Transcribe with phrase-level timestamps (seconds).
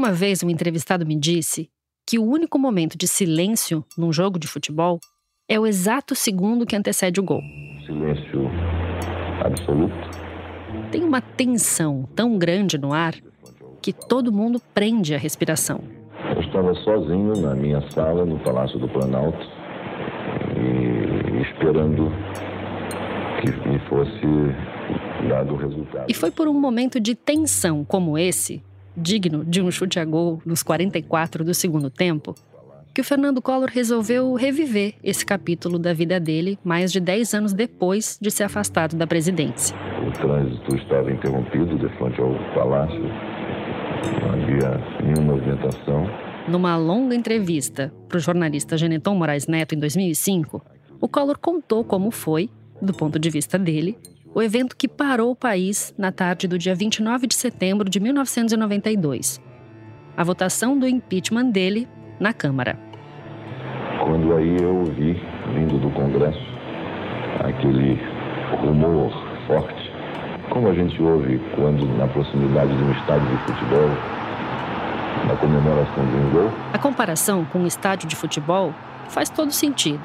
[0.00, 1.68] Uma vez um entrevistado me disse
[2.08, 4.98] que o único momento de silêncio num jogo de futebol
[5.46, 7.42] é o exato segundo que antecede o gol.
[7.84, 8.50] Silêncio
[9.44, 10.10] absoluto.
[10.90, 13.14] Tem uma tensão tão grande no ar
[13.82, 15.82] que todo mundo prende a respiração.
[16.34, 19.46] Eu estava sozinho na minha sala no Palácio do Planalto
[20.56, 22.10] e esperando
[23.42, 26.06] que me fosse dado o resultado.
[26.08, 28.62] E foi por um momento de tensão como esse,
[28.96, 32.34] digno de um chute a gol nos 44 do segundo tempo,
[32.92, 37.52] que o Fernando Collor resolveu reviver esse capítulo da vida dele mais de 10 anos
[37.52, 39.76] depois de ser afastado da presidência.
[40.06, 43.00] O trânsito estava interrompido de frente ao palácio,
[44.20, 46.06] não havia nenhuma movimentação.
[46.48, 50.60] Numa longa entrevista para o jornalista Geneton Moraes Neto em 2005,
[51.00, 52.50] o Collor contou como foi,
[52.82, 53.96] do ponto de vista dele,
[54.34, 59.40] o evento que parou o país na tarde do dia 29 de setembro de 1992.
[60.16, 62.78] A votação do impeachment dele na Câmara.
[64.04, 65.14] Quando aí eu vi,
[65.54, 66.40] vindo do Congresso,
[67.40, 67.98] aquele
[68.60, 69.12] rumor
[69.46, 69.90] forte,
[70.50, 73.88] como a gente ouve quando na proximidade de um estádio de futebol,
[75.26, 76.52] na comemoração de um gol.
[76.72, 78.72] A comparação com um estádio de futebol
[79.08, 80.02] faz todo sentido.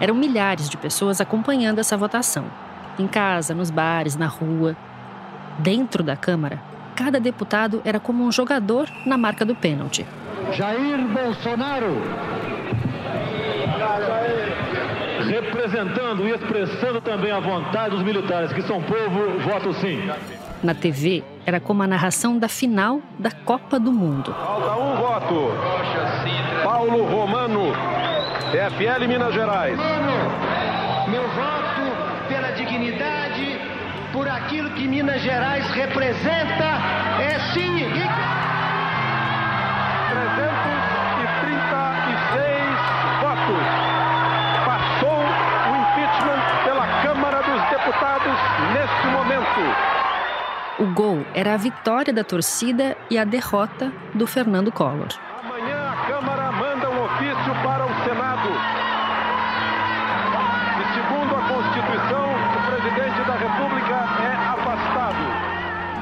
[0.00, 2.44] Eram milhares de pessoas acompanhando essa votação.
[2.98, 4.76] Em casa, nos bares, na rua.
[5.58, 6.60] Dentro da Câmara,
[6.94, 10.06] cada deputado era como um jogador na marca do pênalti.
[10.52, 12.02] Jair Bolsonaro.
[15.28, 20.00] Representando e expressando também a vontade dos militares, que são povo, voto sim.
[20.62, 24.32] Na TV, era como a narração da final da Copa do Mundo.
[24.32, 25.50] Falta um voto.
[26.62, 27.72] Paulo Romano,
[28.50, 29.78] PFL Minas Gerais.
[34.54, 36.78] Aquilo que Minas Gerais representa,
[37.20, 37.74] é sim.
[37.74, 38.00] 336
[43.20, 43.66] votos.
[44.64, 48.38] Passou o impeachment pela Câmara dos Deputados
[48.72, 49.60] neste momento.
[50.78, 55.08] O gol era a vitória da torcida e a derrota do Fernando Collor.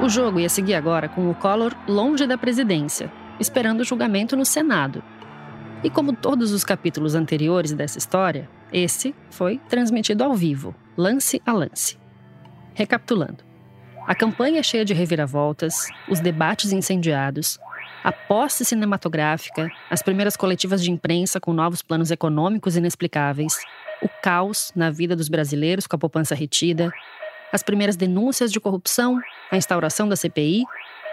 [0.02, 3.08] O jogo ia seguir agora com o Collor longe da presidência,
[3.38, 5.00] esperando o julgamento no Senado.
[5.84, 11.52] E como todos os capítulos anteriores dessa história, esse foi transmitido ao vivo, lance a
[11.52, 11.96] lance.
[12.74, 13.44] Recapitulando.
[14.04, 17.60] A campanha é cheia de reviravoltas, os debates incendiados,
[18.02, 23.56] a posse cinematográfica, as primeiras coletivas de imprensa com novos planos econômicos inexplicáveis,
[24.02, 26.90] o caos na vida dos brasileiros com a poupança retida,
[27.52, 29.20] as primeiras denúncias de corrupção,
[29.50, 30.64] a instauração da CPI,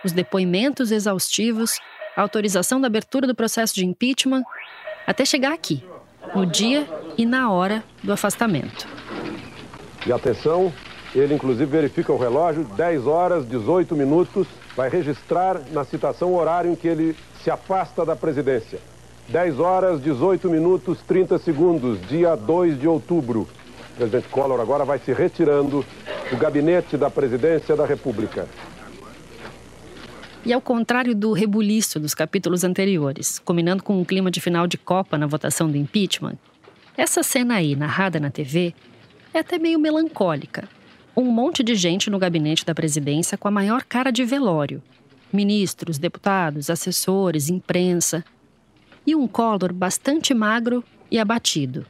[0.04, 1.80] os depoimentos exaustivos,
[2.16, 4.44] a autorização da abertura do processo de impeachment,
[5.06, 5.84] até chegar aqui,
[6.34, 8.88] no dia e na hora do afastamento.
[10.06, 10.72] E atenção,
[11.14, 16.72] ele inclusive verifica o relógio, 10 horas 18 minutos, vai registrar na citação o horário
[16.72, 18.80] em que ele se afasta da presidência.
[19.28, 23.48] 10 horas 18 minutos 30 segundos, dia 2 de outubro.
[24.00, 25.86] Presidente Collor agora vai se retirando
[26.30, 28.48] do gabinete da presidência da República.
[30.46, 34.78] E ao contrário do rebuliço dos capítulos anteriores, combinando com um clima de final de
[34.78, 36.38] Copa na votação do impeachment,
[36.96, 38.74] essa cena aí, narrada na TV,
[39.34, 40.70] é até meio melancólica.
[41.16, 44.82] Um monte de gente no gabinete da presidência com a maior cara de velório.
[45.32, 48.24] Ministros, deputados, assessores, imprensa.
[49.06, 51.86] E um Collor bastante magro e abatido.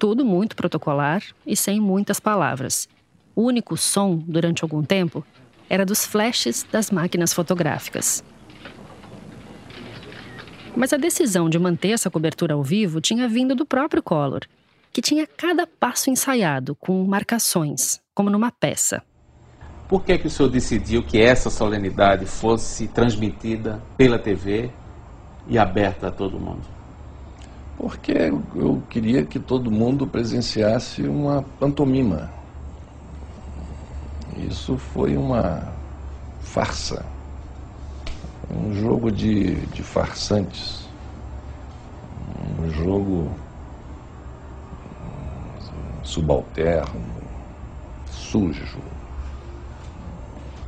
[0.00, 2.88] Tudo muito protocolar e sem muitas palavras.
[3.36, 5.22] O único som, durante algum tempo,
[5.68, 8.24] era dos flashes das máquinas fotográficas.
[10.74, 14.40] Mas a decisão de manter essa cobertura ao vivo tinha vindo do próprio Collor,
[14.90, 19.02] que tinha cada passo ensaiado, com marcações, como numa peça.
[19.86, 24.70] Por que, que o senhor decidiu que essa solenidade fosse transmitida pela TV
[25.46, 26.79] e aberta a todo mundo?
[27.80, 32.30] Porque eu queria que todo mundo presenciasse uma pantomima.
[34.36, 35.62] Isso foi uma
[36.42, 37.02] farsa,
[38.50, 40.86] um jogo de, de farsantes,
[42.60, 43.30] um jogo
[46.04, 47.02] subalterno,
[48.10, 48.78] sujo,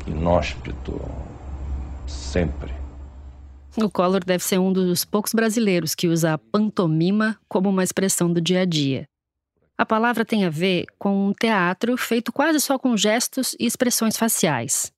[0.07, 0.99] inóspito,
[2.07, 2.82] sempre.
[3.75, 8.31] O Collor deve ser um dos poucos brasileiros que usa a pantomima como uma expressão
[8.31, 9.09] do dia a dia.
[9.79, 14.17] A palavra tem a ver com um teatro feito quase só com gestos e expressões
[14.17, 14.93] faciais.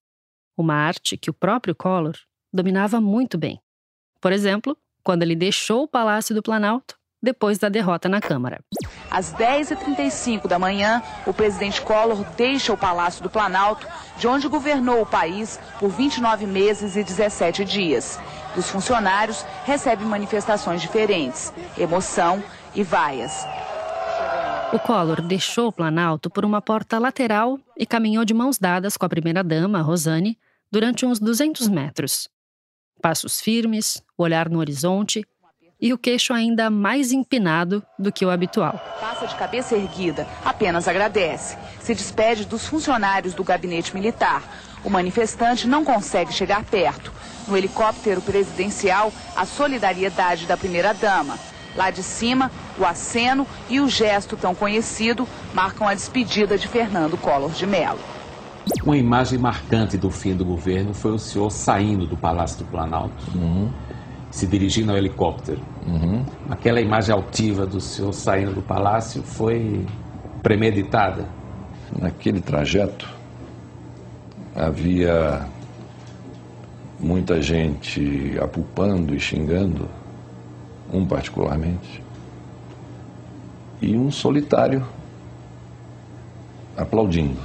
[0.59, 2.17] Uma arte que o próprio Collor
[2.53, 3.61] dominava muito bem.
[4.21, 8.61] Por exemplo, quando ele deixou o Palácio do Planalto depois da derrota na Câmara.
[9.11, 13.87] Às 10h35 da manhã, o presidente Collor deixa o Palácio do Planalto,
[14.19, 18.20] de onde governou o país por 29 meses e 17 dias.
[18.55, 22.43] Dos funcionários, recebe manifestações diferentes, emoção
[22.75, 23.47] e vaias.
[24.73, 29.06] O Collor deixou o Planalto por uma porta lateral e caminhou de mãos dadas com
[29.06, 30.39] a primeira-dama, Rosane,
[30.71, 32.29] durante uns 200 metros.
[33.01, 35.25] Passos firmes, o olhar no horizonte
[35.81, 38.81] e o queixo ainda mais empinado do que o habitual.
[39.01, 41.59] Passa de cabeça erguida, apenas agradece.
[41.81, 44.43] Se despede dos funcionários do gabinete militar.
[44.84, 47.10] O manifestante não consegue chegar perto.
[47.48, 51.38] No helicóptero presidencial, a solidariedade da primeira-dama.
[51.75, 57.16] Lá de cima, o aceno e o gesto tão conhecido marcam a despedida de Fernando
[57.16, 57.98] Collor de Mello.
[58.84, 63.25] Uma imagem marcante do fim do governo foi o senhor saindo do Palácio do Planalto,
[63.34, 63.70] uhum.
[64.31, 65.60] se dirigindo ao helicóptero.
[65.86, 66.25] Uhum.
[66.48, 69.84] Aquela imagem altiva do senhor saindo do palácio foi
[70.42, 71.26] premeditada?
[71.98, 73.06] Naquele trajeto
[74.55, 75.47] havia
[77.01, 79.89] muita gente apupando e xingando,
[80.93, 82.03] um particularmente,
[83.83, 84.87] e um solitário
[86.77, 87.41] aplaudindo.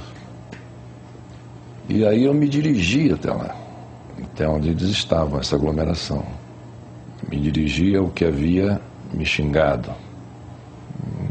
[1.88, 3.56] E aí eu me dirigi até lá,
[4.22, 6.24] até onde eles estavam, essa aglomeração.
[7.28, 8.80] Me dirigi ao que havia
[9.12, 9.90] me xingado.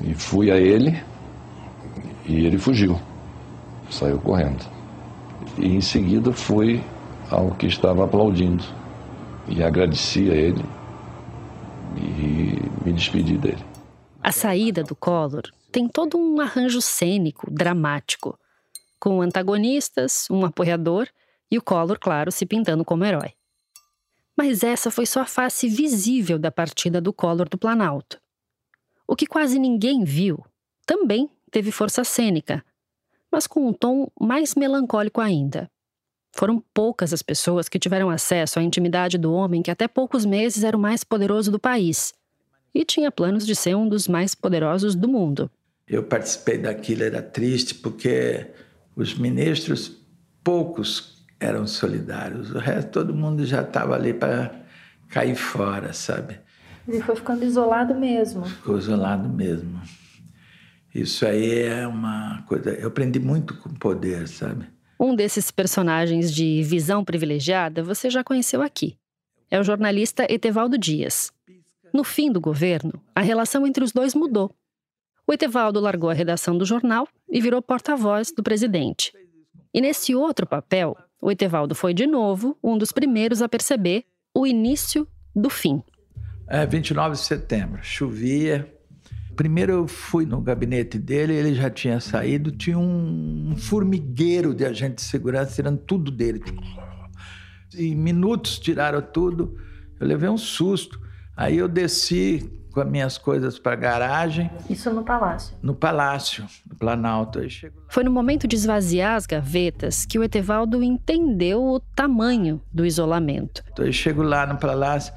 [0.03, 1.01] E fui a ele
[2.25, 2.99] e ele fugiu,
[3.89, 4.78] saiu correndo.
[5.59, 6.81] E em seguida fui
[7.29, 8.63] ao que estava aplaudindo
[9.47, 10.63] e agradeci a ele
[11.97, 13.63] e me despedi dele.
[14.23, 18.37] A saída do Collor tem todo um arranjo cênico, dramático
[18.99, 21.07] com antagonistas, um apoiador
[21.49, 23.33] e o Collor, claro, se pintando como herói.
[24.37, 28.19] Mas essa foi só a face visível da partida do Collor do Planalto.
[29.07, 30.43] O que quase ninguém viu
[30.85, 32.63] também teve força cênica,
[33.31, 35.69] mas com um tom mais melancólico ainda.
[36.35, 40.63] Foram poucas as pessoas que tiveram acesso à intimidade do homem que até poucos meses
[40.63, 42.13] era o mais poderoso do país
[42.73, 45.49] e tinha planos de ser um dos mais poderosos do mundo.
[45.87, 48.47] Eu participei daquilo, era triste porque
[48.95, 49.97] os ministros,
[50.43, 54.51] poucos eram solidários, o resto todo mundo já estava ali para
[55.07, 56.39] cair fora, sabe?
[56.87, 58.45] Ele foi ficando isolado mesmo.
[58.45, 59.81] Ficou isolado mesmo.
[60.93, 62.71] Isso aí é uma coisa.
[62.71, 64.67] Eu aprendi muito com poder, sabe?
[64.99, 68.97] Um desses personagens de visão privilegiada você já conheceu aqui.
[69.49, 71.31] É o jornalista Etevaldo Dias.
[71.93, 74.53] No fim do governo, a relação entre os dois mudou.
[75.25, 79.13] O Etevaldo largou a redação do jornal e virou porta-voz do presidente.
[79.73, 84.45] E nesse outro papel, o Etevaldo foi de novo um dos primeiros a perceber o
[84.45, 85.83] início do fim.
[86.47, 88.67] É 29 de setembro, chovia.
[89.39, 94.95] Primeiro eu fui no gabinete dele, ele já tinha saído, tinha um formigueiro de agente
[94.95, 96.43] de segurança tirando tudo dele.
[97.73, 99.55] Em minutos tiraram tudo.
[99.97, 100.99] Eu levei um susto.
[101.37, 104.51] Aí eu desci com as minhas coisas para a garagem.
[104.69, 105.55] Isso no palácio?
[105.61, 107.39] No palácio, no Planalto.
[107.39, 107.81] Aí chego...
[107.87, 113.63] Foi no momento de esvaziar as gavetas que o Etevaldo entendeu o tamanho do isolamento.
[113.71, 115.13] Então eu chego lá no palácio,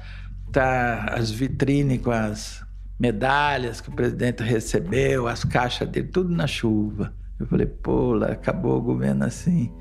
[0.49, 2.62] tá as vitrines com as
[2.99, 7.13] medalhas que o presidente recebeu, as caixas dele, tudo na chuva.
[7.39, 9.71] Eu falei, pô, acabou o governo assim.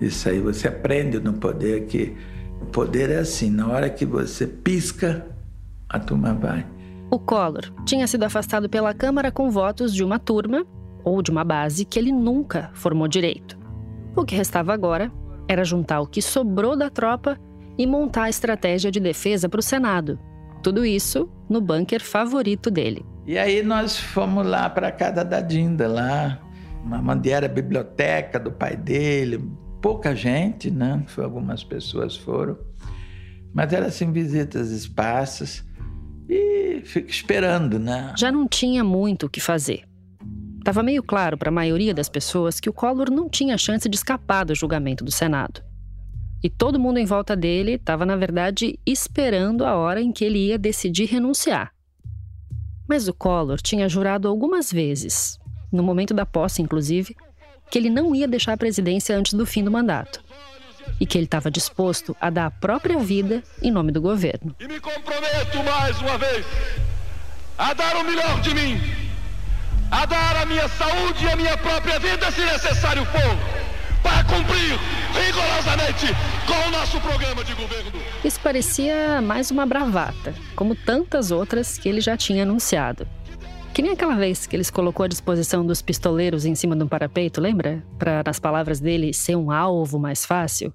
[0.00, 2.16] Isso aí você aprende no poder que
[2.60, 5.26] o poder é assim, na hora que você pisca,
[5.88, 6.66] a turma vai.
[7.10, 10.64] O Collor tinha sido afastado pela Câmara com votos de uma turma
[11.02, 13.58] ou de uma base que ele nunca formou direito.
[14.14, 15.10] O que restava agora
[15.48, 17.38] era juntar o que sobrou da tropa
[17.76, 20.18] e montar a estratégia de defesa para o Senado.
[20.62, 23.04] Tudo isso no bunker favorito dele.
[23.26, 26.40] E aí nós fomos lá para a casa da Dinda, lá,
[27.06, 29.42] onde era a biblioteca do pai dele.
[29.80, 31.04] Pouca gente, né?
[31.16, 32.58] Algumas pessoas foram.
[33.52, 35.64] Mas era assim, visitas esparsas
[36.28, 38.14] e fica esperando, né?
[38.16, 39.84] Já não tinha muito o que fazer.
[40.58, 43.96] Estava meio claro para a maioria das pessoas que o Collor não tinha chance de
[43.96, 45.62] escapar do julgamento do Senado.
[46.42, 50.46] E todo mundo em volta dele estava, na verdade, esperando a hora em que ele
[50.46, 51.72] ia decidir renunciar.
[52.88, 55.38] Mas o Collor tinha jurado algumas vezes,
[55.70, 57.14] no momento da posse inclusive,
[57.70, 60.22] que ele não ia deixar a presidência antes do fim do mandato
[60.98, 64.56] e que ele estava disposto a dar a própria vida em nome do governo.
[64.58, 66.44] E me comprometo mais uma vez
[67.56, 68.80] a dar o melhor de mim,
[69.90, 73.69] a dar a minha saúde e a minha própria vida, se necessário for,
[74.02, 74.78] para cumprir
[75.14, 76.06] rigorosamente
[76.46, 77.92] com o nosso programa de governo.
[78.24, 83.06] Isso parecia mais uma bravata, como tantas outras que ele já tinha anunciado.
[83.72, 86.88] Que nem aquela vez que eles colocou à disposição dos pistoleiros em cima de um
[86.88, 87.82] parapeito, lembra?
[87.98, 90.72] Para, nas palavras dele, ser um alvo mais fácil.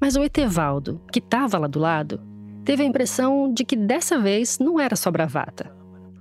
[0.00, 2.20] Mas o Etevaldo, que estava lá do lado,
[2.64, 5.74] teve a impressão de que dessa vez não era só bravata.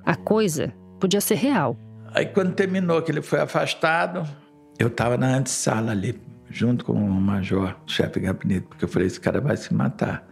[0.05, 1.77] A coisa podia ser real.
[2.13, 4.27] Aí quando terminou que ele foi afastado,
[4.79, 6.19] eu estava na antessala ali,
[6.49, 10.25] junto com o major, chefe de gabinete, porque eu falei, esse cara vai se matar.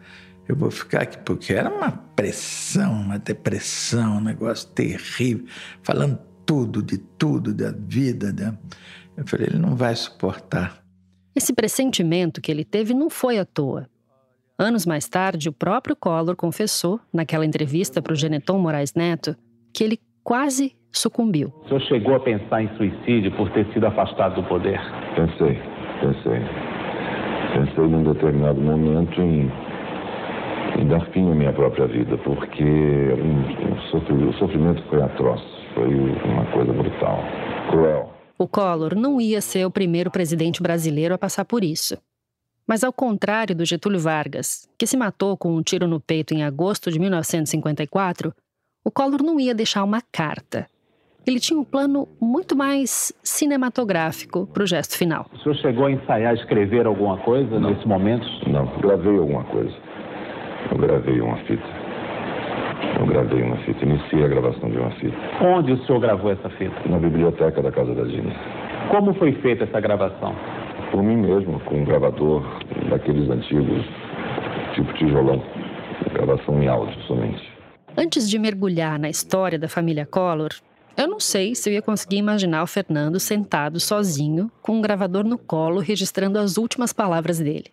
[0.48, 5.46] Eu vou ficar aqui, porque era uma pressão, uma depressão, um negócio terrível,
[5.84, 8.32] falando tudo, de tudo, da vida.
[8.32, 8.58] Né?
[9.18, 10.82] Eu falei, ele não vai suportar.
[11.36, 13.90] Esse pressentimento que ele teve não foi à toa.
[14.58, 19.36] Anos mais tarde, o próprio Collor confessou, naquela entrevista para o Geneton Moraes Neto,
[19.74, 21.54] que ele quase sucumbiu.
[21.64, 24.80] O senhor chegou a pensar em suicídio por ter sido afastado do poder?
[25.16, 25.60] Pensei,
[26.02, 26.42] pensei.
[27.54, 29.52] Pensei num determinado momento em,
[30.80, 35.42] em dar fim à minha própria vida, porque um, o sofrimento foi atroz,
[35.74, 35.88] foi
[36.26, 37.24] uma coisa brutal,
[37.70, 38.14] cruel.
[38.38, 41.98] O Collor não ia ser o primeiro presidente brasileiro a passar por isso.
[42.68, 46.44] Mas ao contrário do Getúlio Vargas, que se matou com um tiro no peito em
[46.44, 48.34] agosto de 1954,
[48.84, 50.68] o Collor não ia deixar uma carta.
[51.28, 55.26] Ele tinha um plano muito mais cinematográfico para o gesto final.
[55.34, 57.72] O senhor chegou a ensaiar, escrever alguma coisa não.
[57.72, 58.26] nesse momento?
[58.50, 59.76] Não, gravei alguma coisa.
[60.72, 61.68] Eu gravei uma fita.
[62.98, 65.18] Eu gravei uma fita, iniciei a gravação de uma fita.
[65.42, 66.76] Onde o senhor gravou essa fita?
[66.86, 68.34] Na biblioteca da Casa da Dina.
[68.90, 70.34] Como foi feita essa gravação?
[70.92, 72.42] Por mim mesmo, com um gravador
[72.90, 73.86] daqueles antigos,
[74.76, 75.44] tipo tijolão.
[76.14, 77.52] Gravação em áudio somente.
[77.98, 80.52] Antes de mergulhar na história da família Collor,
[80.98, 85.24] eu não sei se eu ia conseguir imaginar o Fernando sentado sozinho, com um gravador
[85.24, 87.72] no colo, registrando as últimas palavras dele.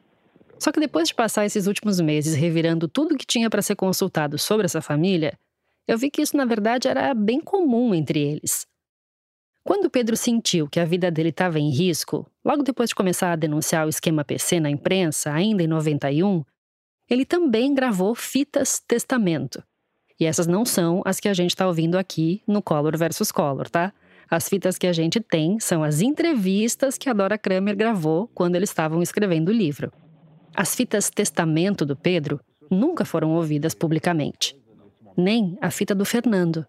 [0.59, 4.39] Só que depois de passar esses últimos meses revirando tudo que tinha para ser consultado
[4.39, 5.39] sobre essa família,
[5.89, 8.67] eu vi que isso na verdade era bem comum entre eles.
[9.65, 13.37] Quando Pedro sentiu que a vida dele estava em risco, logo depois de começar a
[13.37, 16.45] denunciar o esquema PC na imprensa, ainda em 91,
[17.09, 19.63] ele também gravou fitas testamento.
[20.19, 23.69] E essas não são as que a gente está ouvindo aqui no Collor versus Collor,
[23.69, 23.93] tá?
[24.31, 28.57] As fitas que a gente tem são as entrevistas que a Dora Kramer gravou quando
[28.57, 29.93] eles estavam escrevendo o livro.
[30.55, 32.41] As fitas testamento do Pedro
[32.71, 34.57] nunca foram ouvidas publicamente.
[35.17, 36.67] Nem a fita do Fernando.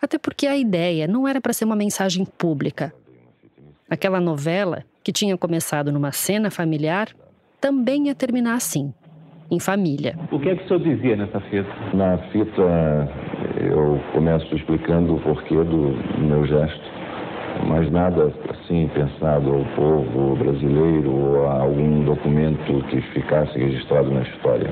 [0.00, 2.92] Até porque a ideia não era para ser uma mensagem pública.
[3.88, 7.14] Aquela novela, que tinha começado numa cena familiar,
[7.60, 8.92] também ia terminar assim
[9.50, 10.16] em família.
[10.30, 11.68] O que é que o senhor dizia nessa fita?
[11.92, 12.62] Na fita,
[13.60, 17.04] eu começo explicando o porquê do meu gesto.
[17.68, 24.22] Mas nada assim pensado ao povo brasileiro ou a algum documento que ficasse registrado na
[24.22, 24.68] história.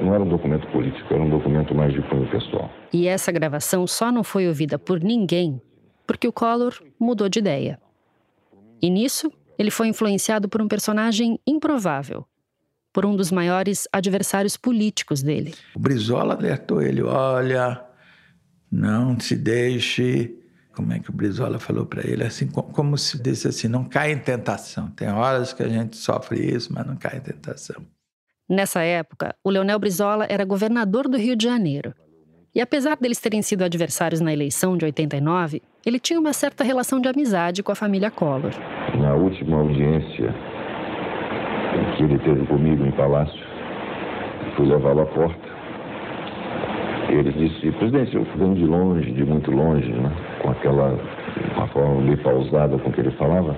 [0.00, 2.70] Não era um documento político, era um documento mais de cunho pessoal.
[2.92, 5.60] E essa gravação só não foi ouvida por ninguém
[6.08, 7.78] porque o Collor mudou de ideia.
[8.80, 12.24] E nisso, ele foi influenciado por um personagem improvável,
[12.92, 15.54] por um dos maiores adversários políticos dele.
[15.74, 17.82] O Brizola alertou ele: olha,
[18.70, 20.34] não se deixe.
[20.74, 22.22] Como é que o Brizola falou para ele?
[22.22, 24.88] Assim, como se disse assim: não cai em tentação.
[24.90, 27.84] Tem horas que a gente sofre isso, mas não cai em tentação.
[28.48, 31.94] Nessa época, o Leonel Brizola era governador do Rio de Janeiro.
[32.54, 36.98] E apesar deles terem sido adversários na eleição de 89, ele tinha uma certa relação
[36.98, 38.52] de amizade com a família Collor.
[38.98, 40.34] Na última audiência
[41.98, 43.40] ele teve comigo em palácio.
[44.56, 45.48] Fui levá-lo à porta.
[47.08, 50.12] Ele disse, presidente, eu venho de longe, de muito longe, né?
[50.40, 50.98] com aquela
[51.56, 53.56] uma forma meio pausada com que ele falava.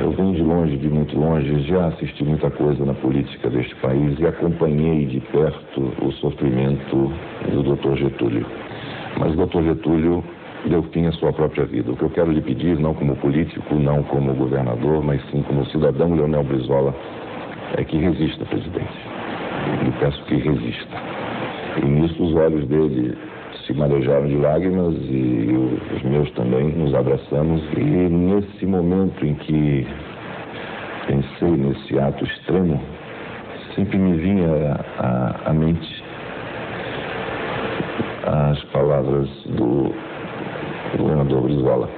[0.00, 4.18] Eu venho de longe, de muito longe, já assisti muita coisa na política deste país
[4.18, 7.12] e acompanhei de perto o sofrimento
[7.50, 8.46] do doutor Getúlio.
[9.18, 10.24] Mas o doutor Getúlio
[10.66, 11.92] deu fim à sua própria vida.
[11.92, 15.66] O que eu quero lhe pedir, não como político, não como governador, mas sim como
[15.66, 16.94] cidadão Leonel Brizola,
[17.76, 18.92] é que resista, presidente.
[19.84, 20.96] Lhe peço que resista.
[21.82, 23.16] E nisso os olhos dele
[23.66, 25.54] se marejaram de lágrimas e
[25.94, 27.62] os meus também, nos abraçamos.
[27.76, 29.86] E nesse momento em que
[31.06, 32.80] pensei nesse ato extremo,
[33.74, 34.80] sempre me vinha
[35.46, 36.04] à, mente
[38.24, 39.94] as palavras do
[40.98, 41.88] governador Brizola.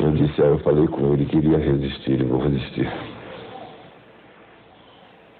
[0.00, 2.88] Eu disse, aí eu falei com ele que iria resistir e vou resistir.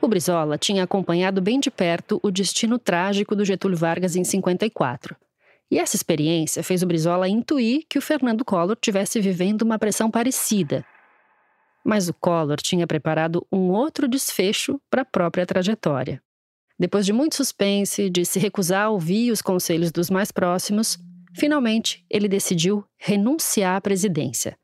[0.02, 5.14] O Brizola tinha acompanhado bem de perto o destino trágico do Getúlio Vargas em 54.
[5.70, 10.10] E essa experiência fez o Brizola intuir que o Fernando Collor tivesse vivendo uma pressão
[10.10, 10.84] parecida.
[11.84, 16.20] Mas o Collor tinha preparado um outro desfecho para a própria trajetória.
[16.76, 20.98] Depois de muito suspense, de se recusar a ouvir os conselhos dos mais próximos,
[21.32, 24.58] finalmente ele decidiu renunciar à presidência.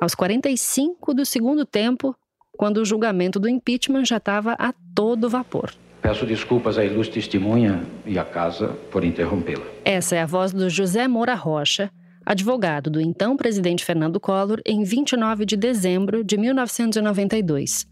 [0.00, 2.16] Aos 45 do segundo tempo,
[2.56, 5.72] quando o julgamento do impeachment já estava a todo vapor.
[6.02, 9.64] Peço desculpas à ilustre testemunha e à casa por interrompê-la.
[9.84, 11.90] Essa é a voz do José Moura Rocha,
[12.24, 17.86] advogado do então presidente Fernando Collor, em 29 de dezembro de 1992.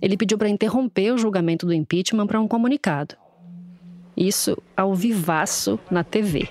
[0.00, 3.14] Ele pediu para interromper o julgamento do impeachment para um comunicado.
[4.16, 6.48] Isso ao vivaço na TV.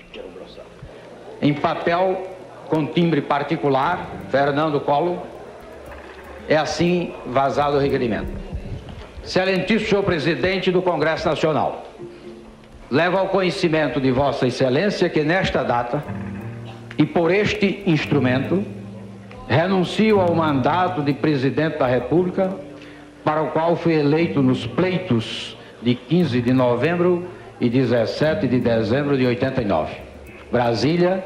[1.40, 2.34] Em papel
[2.68, 5.18] com timbre particular, Fernando Collor,
[6.48, 8.28] é assim vazado o requerimento.
[9.22, 11.84] Excelentíssimo senhor presidente do Congresso Nacional,
[12.90, 16.02] levo ao conhecimento de Vossa Excelência que nesta data
[16.96, 18.64] e por este instrumento
[19.46, 22.50] renuncio ao mandato de presidente da República
[23.22, 27.28] para o qual fui eleito nos pleitos de 15 de novembro
[27.60, 29.94] e 17 de dezembro de 89.
[30.50, 31.24] Brasília,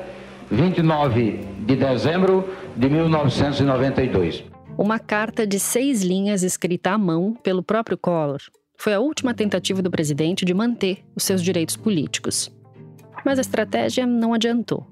[0.50, 4.51] 29 de dezembro de 1992.
[4.78, 8.40] Uma carta de seis linhas escrita à mão pelo próprio Collor
[8.76, 12.50] foi a última tentativa do presidente de manter os seus direitos políticos.
[13.24, 14.86] Mas a estratégia não adiantou.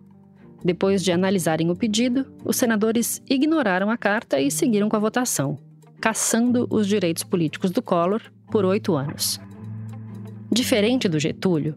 [0.64, 5.58] Depois de analisarem o pedido, os senadores ignoraram a carta e seguiram com a votação
[6.00, 9.38] caçando os direitos políticos do Collor por oito anos.
[10.50, 11.76] Diferente do Getúlio,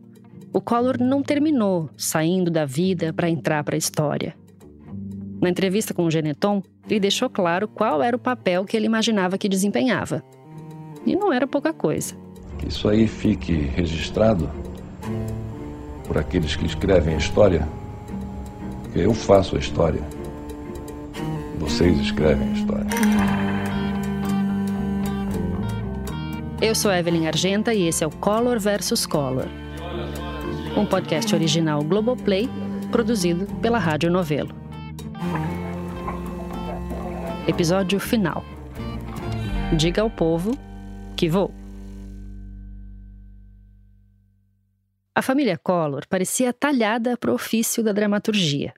[0.53, 4.35] o Collor não terminou saindo da vida para entrar para a história.
[5.41, 9.37] Na entrevista com o Geneton, ele deixou claro qual era o papel que ele imaginava
[9.37, 10.23] que desempenhava.
[11.05, 12.15] E não era pouca coisa.
[12.57, 14.49] Que isso aí fique registrado
[16.05, 17.67] por aqueles que escrevem a história.
[18.95, 20.01] Eu faço a história.
[21.59, 22.87] Vocês escrevem a história.
[26.61, 29.47] Eu sou Evelyn Argenta e esse é o Color versus Color,
[30.77, 32.49] um podcast original Globoplay,
[32.89, 34.62] produzido pela Rádio Novelo.
[37.45, 38.41] Episódio final.
[39.77, 40.51] Diga ao povo
[41.17, 41.53] que vou.
[45.13, 48.73] A família Collor parecia talhada para o ofício da dramaturgia.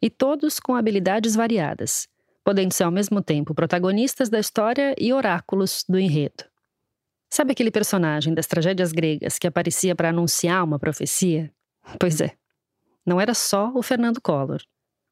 [0.00, 2.06] E todos com habilidades variadas,
[2.44, 6.44] podendo ser ao mesmo tempo protagonistas da história e oráculos do enredo.
[7.28, 11.52] Sabe aquele personagem das tragédias gregas que aparecia para anunciar uma profecia?
[11.98, 12.36] Pois é.
[13.04, 14.62] Não era só o Fernando Collor.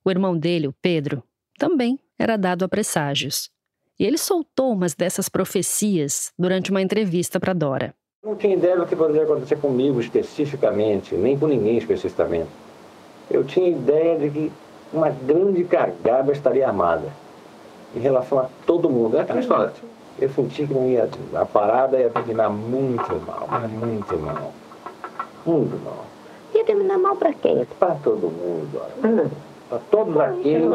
[0.05, 1.25] O irmão dele, o Pedro,
[1.59, 3.51] também era dado a presságios.
[3.99, 7.95] E ele soltou umas dessas profecias durante uma entrevista para Dora.
[8.23, 12.49] Não tinha ideia do que poderia acontecer comigo especificamente, nem com ninguém especificamente.
[13.31, 14.53] Eu tinha ideia de que
[14.93, 17.09] uma grande cagada estaria armada
[17.95, 19.17] em relação a todo mundo.
[19.17, 19.73] É aquela história
[20.19, 24.53] eu senti que não ia, a parada ia terminar muito mal, mas muito mal.
[25.45, 26.05] Muito mal.
[26.55, 27.65] Ia terminar mal para quem?
[27.79, 28.81] Para todo mundo.
[29.05, 29.29] Hum.
[29.75, 30.69] Para todos aqueles,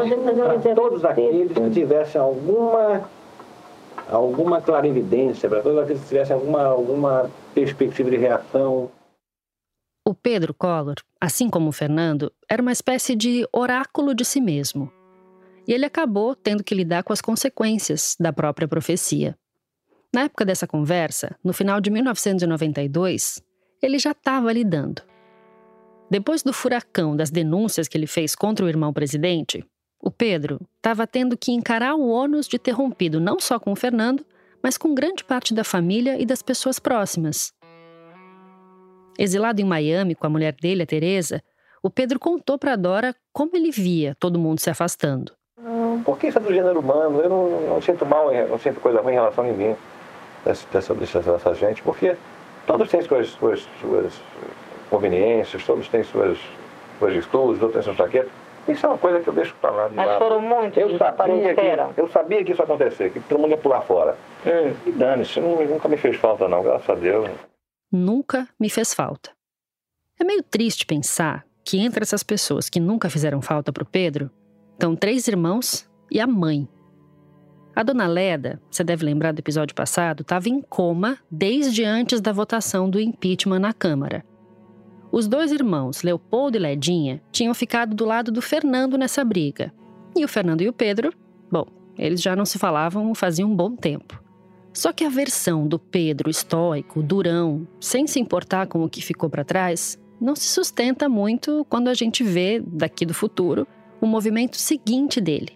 [0.62, 3.08] para todos aqueles que tivessem alguma
[4.08, 8.90] alguma clarividência, para todos aqueles que tivessem alguma, alguma perspectiva de reação.
[10.06, 14.90] O Pedro Collor, assim como o Fernando, era uma espécie de oráculo de si mesmo
[15.66, 19.36] e ele acabou tendo que lidar com as consequências da própria profecia.
[20.12, 23.40] Na época dessa conversa, no final de 1992,
[23.80, 25.02] ele já estava lidando.
[26.10, 29.64] Depois do furacão das denúncias que ele fez contra o irmão presidente,
[30.02, 33.76] o Pedro estava tendo que encarar o ônus de ter rompido não só com o
[33.76, 34.26] Fernando,
[34.60, 37.52] mas com grande parte da família e das pessoas próximas.
[39.16, 41.40] Exilado em Miami com a mulher dele, a Teresa,
[41.80, 45.32] o Pedro contou para Dora como ele via todo mundo se afastando.
[46.04, 49.12] Porque isso é do gênero humano, eu não, não sinto mal, não sinto coisa ruim
[49.12, 49.76] em relação a ninguém
[50.44, 52.16] dessa, dessa, dessa gente, porque
[52.66, 54.14] todos têm suas, suas, suas
[54.90, 56.38] conveniências, todos têm suas,
[56.98, 58.32] suas estudos, outros têm suas jaquetas.
[58.68, 59.88] Isso é uma coisa que eu deixo para lá.
[59.88, 60.18] De Mas lado.
[60.18, 63.56] foram muitos eu sabia, que, eu sabia que isso ia acontecer, que todo mundo ia
[63.56, 64.16] pular fora.
[64.44, 64.74] Hum.
[64.86, 67.30] E dane-se, nunca me fez falta não, graças a Deus.
[67.90, 69.30] Nunca me fez falta.
[70.18, 74.30] É meio triste pensar que entre essas pessoas que nunca fizeram falta para o Pedro,
[74.72, 76.68] estão três irmãos e a mãe.
[77.74, 82.32] A dona Leda, você deve lembrar do episódio passado, estava em coma desde antes da
[82.32, 84.24] votação do impeachment na Câmara.
[85.12, 89.72] Os dois irmãos, Leopoldo e Ledinha, tinham ficado do lado do Fernando nessa briga.
[90.14, 91.12] E o Fernando e o Pedro,
[91.50, 91.66] bom,
[91.98, 94.22] eles já não se falavam fazia um bom tempo.
[94.72, 99.28] Só que a versão do Pedro estoico, durão, sem se importar com o que ficou
[99.28, 103.66] para trás, não se sustenta muito quando a gente vê, daqui do futuro,
[104.00, 105.54] o movimento seguinte dele.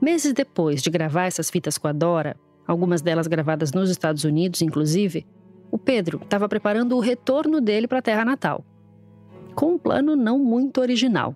[0.00, 4.60] Meses depois de gravar essas fitas com a Dora, algumas delas gravadas nos Estados Unidos,
[4.60, 5.26] inclusive,
[5.74, 8.64] o Pedro estava preparando o retorno dele para a terra natal,
[9.56, 11.34] com um plano não muito original.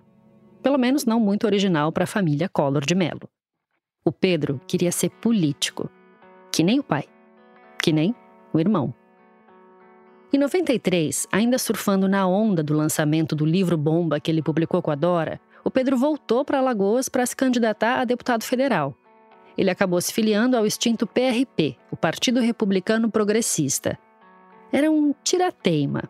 [0.63, 3.27] Pelo menos não muito original para a família Collor de Mello.
[4.05, 5.89] O Pedro queria ser político,
[6.53, 7.03] que nem o pai,
[7.83, 8.15] que nem
[8.53, 8.93] o irmão.
[10.31, 14.89] Em 93, ainda surfando na onda do lançamento do livro Bomba que ele publicou com
[14.89, 18.95] a Dora, o Pedro voltou para Alagoas para se candidatar a deputado federal.
[19.57, 23.99] Ele acabou se filiando ao extinto PRP, o Partido Republicano Progressista.
[24.71, 26.03] Era um tirateima.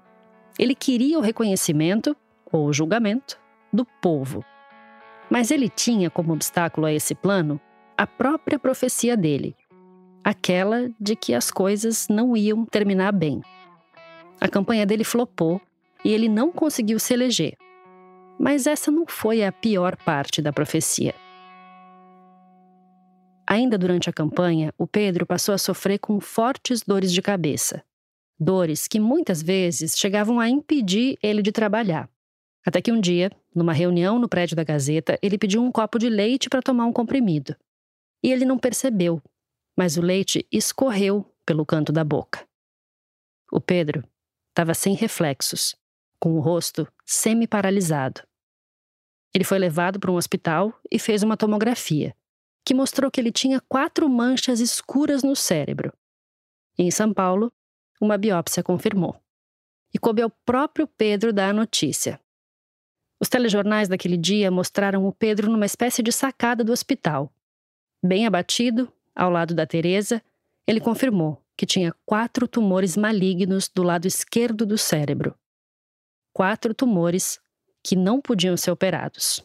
[0.58, 2.16] Ele queria o reconhecimento,
[2.52, 3.40] ou o julgamento,
[3.72, 4.44] do povo.
[5.30, 7.60] Mas ele tinha como obstáculo a esse plano
[7.98, 9.56] a própria profecia dele,
[10.24, 13.42] aquela de que as coisas não iam terminar bem.
[14.40, 15.62] A campanha dele flopou
[16.04, 17.58] e ele não conseguiu se eleger.
[18.40, 21.14] Mas essa não foi a pior parte da profecia.
[23.46, 27.84] Ainda durante a campanha, o Pedro passou a sofrer com fortes dores de cabeça.
[28.40, 32.10] Dores que muitas vezes chegavam a impedir ele de trabalhar.
[32.66, 36.10] Até que um dia, numa reunião no prédio da Gazeta, ele pediu um copo de
[36.10, 37.56] leite para tomar um comprimido.
[38.24, 39.22] E ele não percebeu,
[39.78, 42.48] mas o leite escorreu pelo canto da boca.
[43.52, 44.04] O Pedro
[44.50, 45.76] estava sem reflexos,
[46.20, 48.22] com o rosto semi-paralisado.
[49.34, 52.16] Ele foi levado para um hospital e fez uma tomografia,
[52.66, 55.94] que mostrou que ele tinha quatro manchas escuras no cérebro.
[56.78, 57.52] Em São Paulo,
[58.00, 59.20] uma biópsia confirmou.
[59.94, 62.20] E coube ao próprio Pedro dar a notícia.
[63.20, 67.32] Os telejornais daquele dia mostraram o Pedro numa espécie de sacada do hospital.
[68.04, 70.24] Bem abatido, ao lado da Teresa,
[70.66, 75.36] ele confirmou que tinha quatro tumores malignos do lado esquerdo do cérebro.
[76.32, 77.40] Quatro tumores
[77.84, 79.44] que não podiam ser operados.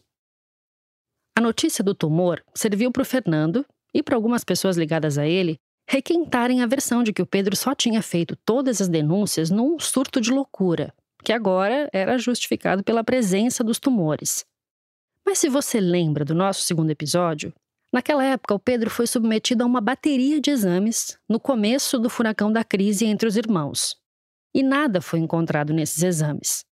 [1.37, 5.59] A notícia do tumor serviu para o Fernando e para algumas pessoas ligadas a ele
[5.89, 10.21] requentarem a versão de que o Pedro só tinha feito todas as denúncias num surto
[10.21, 10.93] de loucura,
[11.23, 14.45] que agora era justificado pela presença dos tumores.
[15.25, 17.53] Mas se você lembra do nosso segundo episódio,
[17.95, 22.53] Naquela época, o Pedro foi submetido a uma bateria de exames no começo do furacão
[22.53, 23.95] da crise entre os irmãos.
[24.53, 26.65] E nada foi encontrado nesses exames.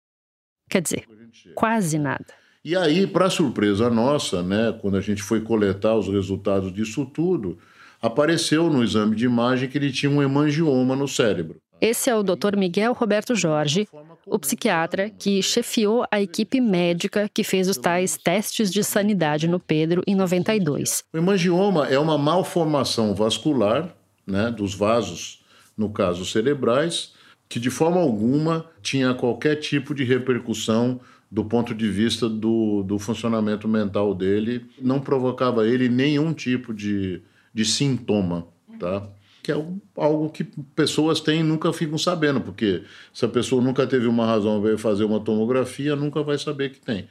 [0.67, 1.05] Quer dizer,
[1.53, 2.25] quase nada.
[2.65, 7.59] E aí, para surpresa nossa, né, quando a gente foi coletar os resultados disso tudo,
[8.01, 11.57] apareceu no exame de imagem que ele tinha um hemangioma no cérebro.
[11.79, 12.55] Esse é o Dr.
[12.57, 13.87] Miguel Roberto Jorge,
[14.25, 19.59] o psiquiatra que chefiou a equipe médica que fez os tais testes de sanidade no
[19.59, 21.03] Pedro em 92.
[21.11, 23.89] O hemangioma é uma malformação vascular
[24.27, 25.43] né, dos vasos,
[25.75, 27.13] no caso cerebrais,
[27.49, 30.99] que de forma alguma tinha qualquer tipo de repercussão
[31.31, 37.21] do ponto de vista do, do funcionamento mental dele, não provocava ele nenhum tipo de,
[37.53, 38.47] de sintoma.
[38.79, 39.07] Tá?
[39.41, 39.55] que é
[39.97, 40.43] algo que
[40.75, 42.83] pessoas têm e nunca ficam sabendo, porque
[43.13, 46.79] se a pessoa nunca teve uma razão para fazer uma tomografia, nunca vai saber que
[46.79, 47.07] tem.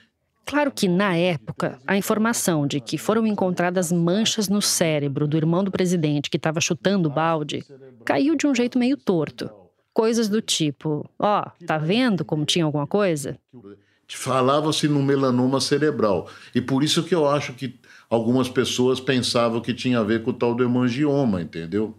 [0.46, 5.62] Claro que, na época, a informação de que foram encontradas manchas no cérebro do irmão
[5.62, 7.64] do presidente que estava chutando o balde
[8.04, 9.50] caiu de um jeito meio torto.
[9.92, 13.38] Coisas do tipo: ó, oh, tá vendo como tinha alguma coisa?
[14.16, 16.28] Falava-se no melanoma cerebral.
[16.54, 20.30] E por isso que eu acho que algumas pessoas pensavam que tinha a ver com
[20.30, 21.94] o tal do hemangioma, entendeu?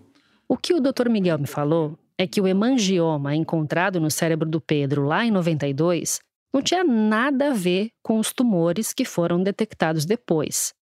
[0.47, 1.09] O que o Dr.
[1.09, 6.19] Miguel me falou é que o hemangioma encontrado no cérebro do Pedro lá em 92
[6.53, 10.73] não tinha nada a ver com os tumores que foram detectados depois.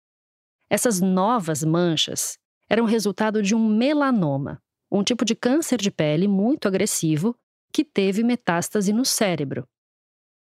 [0.69, 2.37] Essas novas manchas
[2.67, 4.59] eram resultado de um melanoma,
[4.91, 7.35] um tipo de câncer de pele muito agressivo
[7.71, 9.67] que teve metástase no cérebro.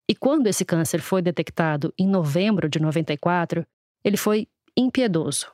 [0.09, 3.65] E quando esse câncer foi detectado em novembro de 94,
[4.03, 5.51] ele foi impiedoso.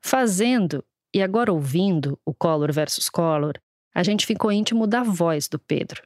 [0.00, 3.54] Fazendo e agora, ouvindo o Collor versus Collor,
[3.94, 6.02] a gente ficou íntimo da voz do Pedro.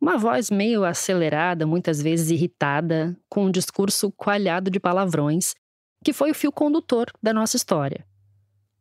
[0.00, 5.54] Uma voz meio acelerada, muitas vezes irritada, com um discurso coalhado de palavrões,
[6.04, 8.04] que foi o fio condutor da nossa história.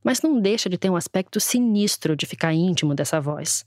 [0.03, 3.63] Mas não deixa de ter um aspecto sinistro de ficar íntimo dessa voz.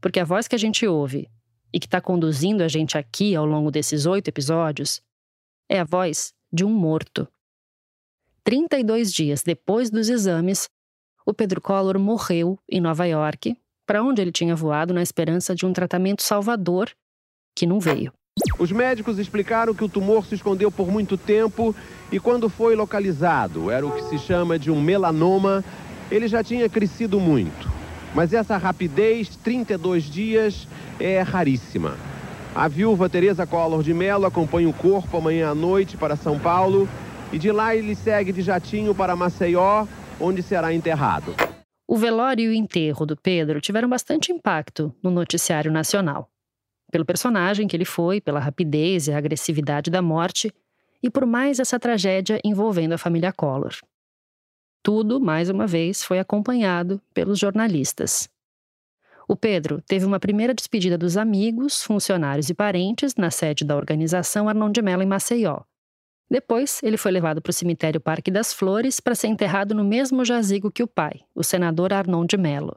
[0.00, 1.30] Porque a voz que a gente ouve
[1.72, 5.00] e que está conduzindo a gente aqui ao longo desses oito episódios
[5.68, 7.28] é a voz de um morto.
[8.42, 10.68] 32 dias depois dos exames,
[11.26, 13.54] o Pedro Collor morreu em Nova York,
[13.86, 16.90] para onde ele tinha voado na esperança de um tratamento salvador,
[17.54, 18.12] que não veio.
[18.58, 21.74] Os médicos explicaram que o tumor se escondeu por muito tempo
[22.10, 25.64] e, quando foi localizado, era o que se chama de um melanoma,
[26.10, 27.77] ele já tinha crescido muito.
[28.18, 30.66] Mas essa rapidez, 32 dias,
[30.98, 31.96] é raríssima.
[32.52, 36.88] A viúva Teresa Collor de Mello acompanha o corpo amanhã à noite para São Paulo
[37.32, 39.86] e de lá ele segue de jatinho para Maceió,
[40.18, 41.32] onde será enterrado.
[41.86, 46.28] O velório e o enterro do Pedro tiveram bastante impacto no noticiário nacional.
[46.90, 50.52] Pelo personagem que ele foi, pela rapidez e agressividade da morte,
[51.00, 53.76] e por mais essa tragédia envolvendo a família Collor.
[54.82, 58.28] Tudo, mais uma vez, foi acompanhado pelos jornalistas.
[59.28, 64.48] O Pedro teve uma primeira despedida dos amigos, funcionários e parentes na sede da organização
[64.48, 65.60] Arnon de Mello em Maceió.
[66.30, 70.24] Depois, ele foi levado para o cemitério Parque das Flores para ser enterrado no mesmo
[70.24, 72.76] jazigo que o pai, o senador Arnon de Mello.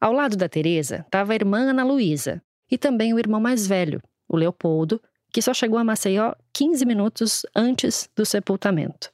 [0.00, 4.02] Ao lado da Teresa estava a irmã Ana Luísa e também o irmão mais velho,
[4.28, 5.00] o Leopoldo,
[5.32, 9.13] que só chegou a Maceió 15 minutos antes do sepultamento.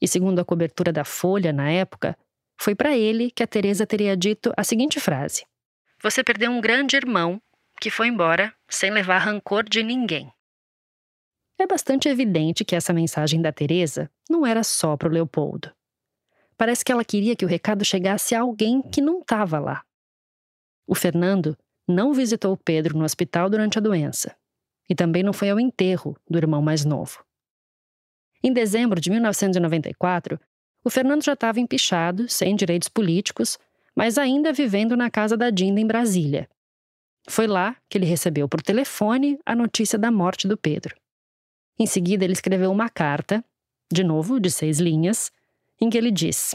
[0.00, 2.16] E segundo a cobertura da Folha na época,
[2.58, 5.44] foi para ele que a Teresa teria dito a seguinte frase:
[6.02, 7.40] Você perdeu um grande irmão
[7.80, 10.30] que foi embora sem levar rancor de ninguém.
[11.58, 15.70] É bastante evidente que essa mensagem da Teresa não era só para o Leopoldo.
[16.56, 19.82] Parece que ela queria que o recado chegasse a alguém que não estava lá.
[20.86, 21.56] O Fernando
[21.88, 24.36] não visitou Pedro no hospital durante a doença
[24.88, 27.24] e também não foi ao enterro do irmão mais novo.
[28.42, 30.40] Em dezembro de 1994,
[30.82, 33.58] o Fernando já estava empichado, sem direitos políticos,
[33.94, 36.48] mas ainda vivendo na casa da Dinda em Brasília.
[37.28, 40.96] Foi lá que ele recebeu por telefone a notícia da morte do Pedro.
[41.78, 43.44] Em seguida, ele escreveu uma carta,
[43.92, 45.30] de novo de seis linhas,
[45.80, 46.54] em que ele diz: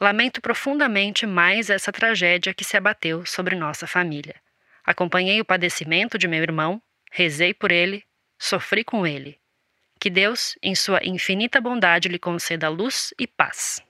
[0.00, 4.34] Lamento profundamente mais essa tragédia que se abateu sobre nossa família.
[4.84, 6.82] Acompanhei o padecimento de meu irmão
[7.16, 8.04] rezei por ele,
[8.38, 9.38] sofri com ele.
[10.06, 13.82] Que Deus, em sua infinita bondade, lhe conceda luz e paz.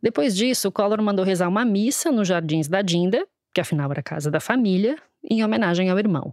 [0.00, 4.30] Depois disso, Collor mandou rezar uma missa nos jardins da Dinda, que afinal era casa
[4.30, 4.96] da família,
[5.28, 6.32] em homenagem ao irmão.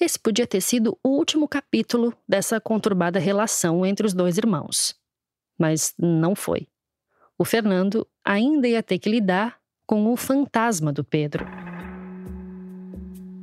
[0.00, 4.96] Esse podia ter sido o último capítulo dessa conturbada relação entre os dois irmãos.
[5.56, 6.66] Mas não foi.
[7.38, 11.46] O Fernando ainda ia ter que lidar com o fantasma do Pedro.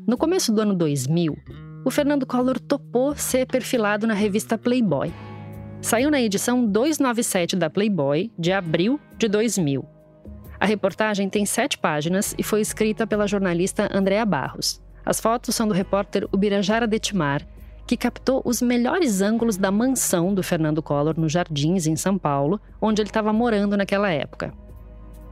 [0.06, 1.34] No começo do ano 2000,
[1.86, 5.14] o Fernando Collor topou ser perfilado na revista Playboy.
[5.80, 9.86] Saiu na edição 297 da Playboy, de abril de 2000.
[10.60, 14.82] A reportagem tem sete páginas e foi escrita pela jornalista Andrea Barros.
[15.06, 17.48] As fotos são do repórter Ubirajara Detmar,
[17.86, 22.60] que captou os melhores ângulos da mansão do Fernando Collor nos Jardins, em São Paulo,
[22.82, 24.52] onde ele estava morando naquela época.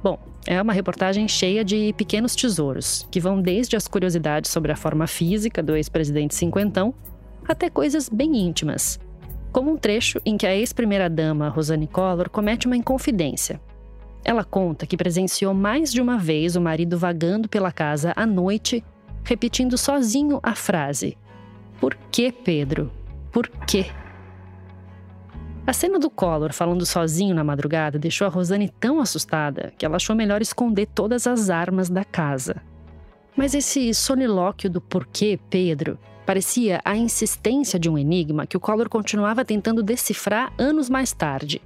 [0.04, 4.76] Bom, é uma reportagem cheia de pequenos tesouros, que vão desde as curiosidades sobre a
[4.76, 6.94] forma física do ex-presidente cinquentão
[7.48, 9.00] até coisas bem íntimas,
[9.54, 13.62] como um trecho em que a ex-primeira-dama Rosane Collor comete uma inconfidência.
[14.26, 18.84] Ela conta que presenciou mais de uma vez o marido vagando pela casa à noite,
[19.24, 21.18] repetindo sozinho a frase:
[21.80, 22.92] Por que, Pedro?
[23.32, 23.86] Por quê?
[25.66, 29.96] A cena do Collor falando sozinho na madrugada deixou a Rosane tão assustada que ela
[29.96, 32.62] achou melhor esconder todas as armas da casa.
[33.36, 38.90] Mas esse solilóquio do porquê Pedro parecia a insistência de um enigma que o Collor
[38.90, 41.62] continuava tentando decifrar anos mais tarde.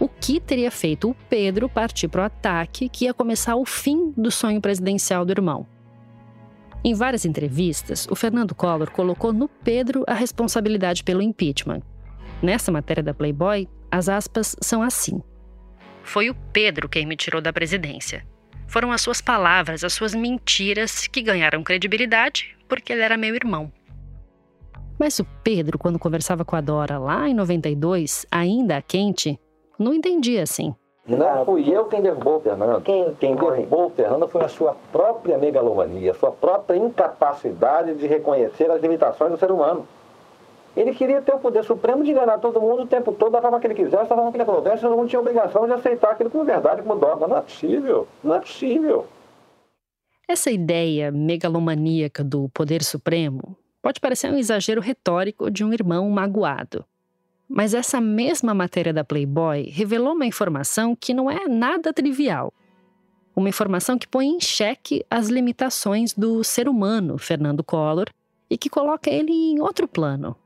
[0.00, 4.10] O que teria feito o Pedro partir para o ataque que ia começar o fim
[4.16, 5.66] do sonho presidencial do irmão?
[6.82, 11.82] Em várias entrevistas, o Fernando Collor colocou no Pedro a responsabilidade pelo impeachment,
[12.42, 15.22] Nessa matéria da Playboy, as aspas são assim:
[16.02, 18.26] Foi o Pedro quem me tirou da presidência.
[18.66, 23.70] Foram as suas palavras, as suas mentiras que ganharam credibilidade porque ele era meu irmão.
[24.98, 29.38] Mas o Pedro, quando conversava com a Dora lá em 92, ainda quente,
[29.78, 30.74] não entendia assim.
[31.06, 32.80] Não fui eu quem derrubou o Fernando.
[32.82, 38.06] Quem, quem derrubou o Fernando foi a sua própria megalomania, a sua própria incapacidade de
[38.06, 39.86] reconhecer as limitações do ser humano.
[40.76, 43.60] Ele queria ter o poder supremo de enganar todo mundo o tempo todo, da forma
[43.60, 46.30] que ele quisesse, da forma que ele pudesse, todo mundo tinha obrigação de aceitar aquilo
[46.30, 47.28] como verdade, como dogma.
[47.28, 49.06] Não é possível, não é possível.
[50.26, 56.84] Essa ideia megalomaníaca do poder supremo pode parecer um exagero retórico de um irmão magoado.
[57.46, 62.50] Mas essa mesma matéria da Playboy revelou uma informação que não é nada trivial.
[63.36, 68.06] Uma informação que põe em xeque as limitações do ser humano, Fernando Collor,
[68.48, 70.36] e que coloca ele em outro plano,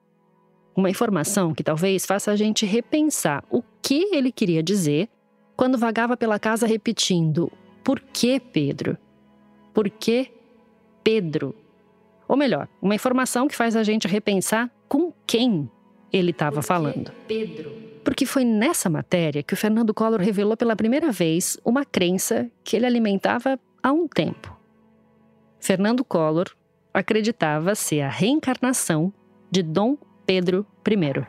[0.76, 5.08] uma informação que talvez faça a gente repensar o que ele queria dizer
[5.56, 7.50] quando vagava pela casa repetindo:
[7.82, 8.98] Por que Pedro?
[9.72, 10.30] Por que
[11.02, 11.54] Pedro?
[12.28, 15.70] Ou melhor, uma informação que faz a gente repensar com quem
[16.12, 17.12] ele estava falando.
[17.26, 17.72] Pedro.
[18.04, 22.76] Porque foi nessa matéria que o Fernando Collor revelou pela primeira vez uma crença que
[22.76, 24.56] ele alimentava há um tempo.
[25.58, 26.46] Fernando Collor
[26.94, 29.12] acreditava ser a reencarnação
[29.50, 31.24] de Dom Pedro I.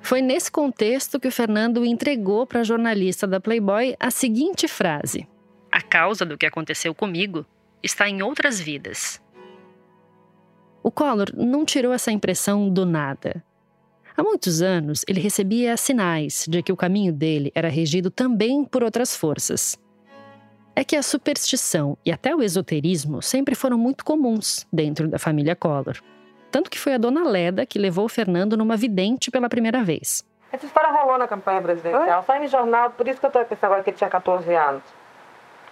[0.00, 5.26] Foi nesse contexto que o Fernando entregou para a jornalista da Playboy a seguinte frase:
[5.72, 7.44] A causa do que aconteceu comigo
[7.82, 9.20] está em outras vidas.
[10.82, 13.42] O Collor não tirou essa impressão do nada.
[14.16, 18.84] Há muitos anos, ele recebia sinais de que o caminho dele era regido também por
[18.84, 19.76] outras forças.
[20.74, 25.56] É que a superstição e até o esoterismo sempre foram muito comuns dentro da família
[25.56, 26.00] Collor.
[26.50, 30.24] Tanto que foi a dona Leda que levou o Fernando numa vidente pela primeira vez.
[30.52, 33.64] Essa história rolou na campanha presidencial, sai no jornal, por isso que eu tô pensando
[33.64, 34.82] agora que ele tinha 14 anos.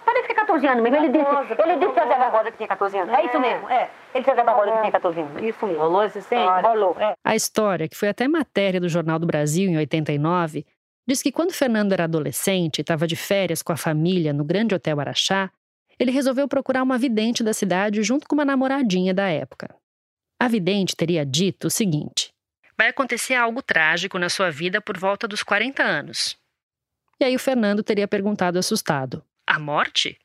[0.05, 0.97] Parece que é 14 anos mesmo.
[0.97, 3.13] Ele disse, ele disse que a Zé Barbosa que tinha 14 anos.
[3.13, 3.89] É isso mesmo, é.
[4.13, 5.43] Ele disse a Zé Barbosa que tinha 14 anos.
[5.43, 5.81] Isso mesmo.
[5.81, 6.95] Rolou esse Sim, rolou.
[6.99, 7.15] É.
[7.23, 10.63] A história, que foi até matéria do Jornal do Brasil em 89,
[11.07, 14.75] diz que quando Fernando era adolescente e estava de férias com a família no Grande
[14.75, 15.49] Hotel Araxá,
[15.99, 19.73] ele resolveu procurar uma vidente da cidade junto com uma namoradinha da época.
[20.45, 22.31] A vidente teria dito o seguinte:
[22.77, 26.37] Vai acontecer algo trágico na sua vida por volta dos 40 anos.
[27.19, 30.19] E aí o Fernando teria perguntado assustado: A morte?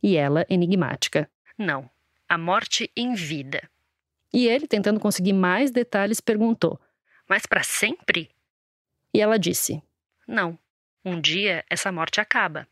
[0.00, 1.90] E ela, enigmática: Não,
[2.28, 3.68] a morte em vida.
[4.32, 6.80] E ele, tentando conseguir mais detalhes, perguntou:
[7.28, 8.30] Mas para sempre?
[9.12, 9.82] E ela disse:
[10.28, 10.56] Não,
[11.04, 12.68] um dia essa morte acaba.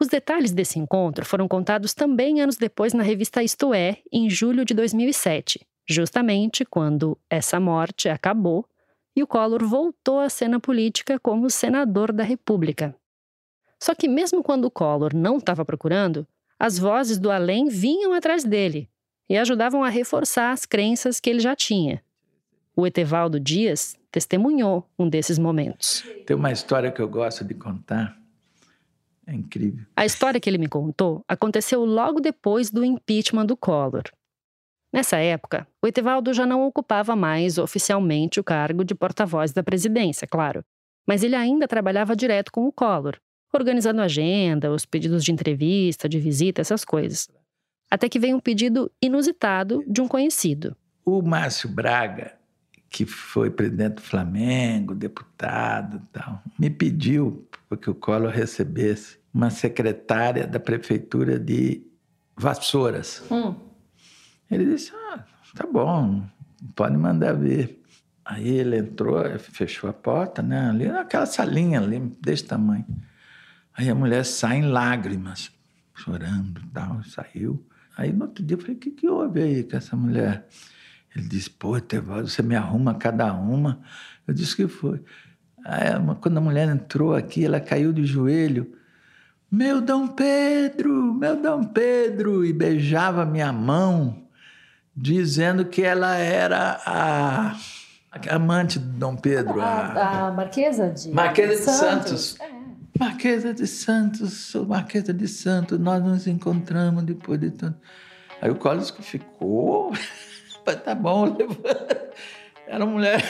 [0.00, 4.64] Os detalhes desse encontro foram contados também anos depois na revista Isto É, em julho
[4.64, 8.66] de 2007, justamente quando essa morte acabou
[9.16, 12.94] e o Collor voltou à cena política como senador da República.
[13.80, 16.26] Só que, mesmo quando o Collor não estava procurando,
[16.58, 18.88] as vozes do além vinham atrás dele
[19.28, 22.02] e ajudavam a reforçar as crenças que ele já tinha.
[22.76, 26.04] O Etevaldo Dias testemunhou um desses momentos.
[26.26, 28.16] Tem uma história que eu gosto de contar.
[29.26, 29.84] É incrível.
[29.96, 34.04] A história que ele me contou aconteceu logo depois do impeachment do Collor.
[34.92, 40.26] Nessa época, o Etevaldo já não ocupava mais oficialmente o cargo de porta-voz da presidência,
[40.26, 40.64] claro,
[41.06, 43.16] mas ele ainda trabalhava direto com o Collor,
[43.52, 47.28] organizando a agenda, os pedidos de entrevista, de visita, essas coisas.
[47.90, 50.76] Até que veio um pedido inusitado de um conhecido.
[51.04, 52.34] O Márcio Braga,
[52.88, 59.50] que foi presidente do Flamengo, deputado e tal, me pediu que o Collor recebesse uma
[59.50, 61.86] secretária da prefeitura de
[62.36, 63.22] Vassouras.
[63.30, 63.54] Hum.
[64.50, 66.24] Ele disse: ah, tá bom,
[66.74, 67.82] pode mandar ver.
[68.24, 70.70] Aí ele entrou, fechou a porta, né?
[70.70, 72.86] Ali naquela salinha ali, desse tamanho.
[73.76, 75.50] Aí a mulher sai em lágrimas,
[75.94, 77.66] chorando e tal, saiu.
[77.96, 80.46] Aí no outro dia eu falei: o que, que houve aí com essa mulher?
[81.14, 83.80] Ele disse: pô, Tevaldo, você me arruma cada uma.
[84.26, 85.02] Eu disse que foi.
[85.64, 85.88] Aí,
[86.20, 88.72] quando a mulher entrou aqui, ela caiu de joelho.
[89.50, 94.24] Meu Dom Pedro, meu Dom Pedro, e beijava minha mão,
[94.96, 97.56] dizendo que ela era a,
[98.30, 99.60] amante de Dom Pedro.
[99.60, 102.36] A, a, a Marquesa de Marquesa de Santos.
[102.38, 102.40] Santos.
[102.40, 102.54] É.
[102.98, 107.74] Marquesa de Santos, sou Marquesa de Santos, nós nos encontramos depois de tudo.
[108.40, 109.92] Aí o Collins ficou,
[110.84, 111.36] tá bom,
[112.68, 113.20] era uma mulher,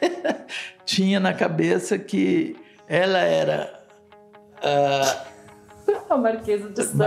[0.86, 2.56] tinha na cabeça que
[2.88, 3.84] ela era.
[4.62, 5.36] Uh,
[6.08, 7.00] a Marquesa de Santos.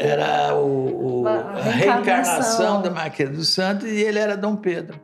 [0.00, 1.72] Era o, o a, reencarnação.
[1.72, 5.00] reencarnação da Marquesa de Santos e ele era Dom Pedro.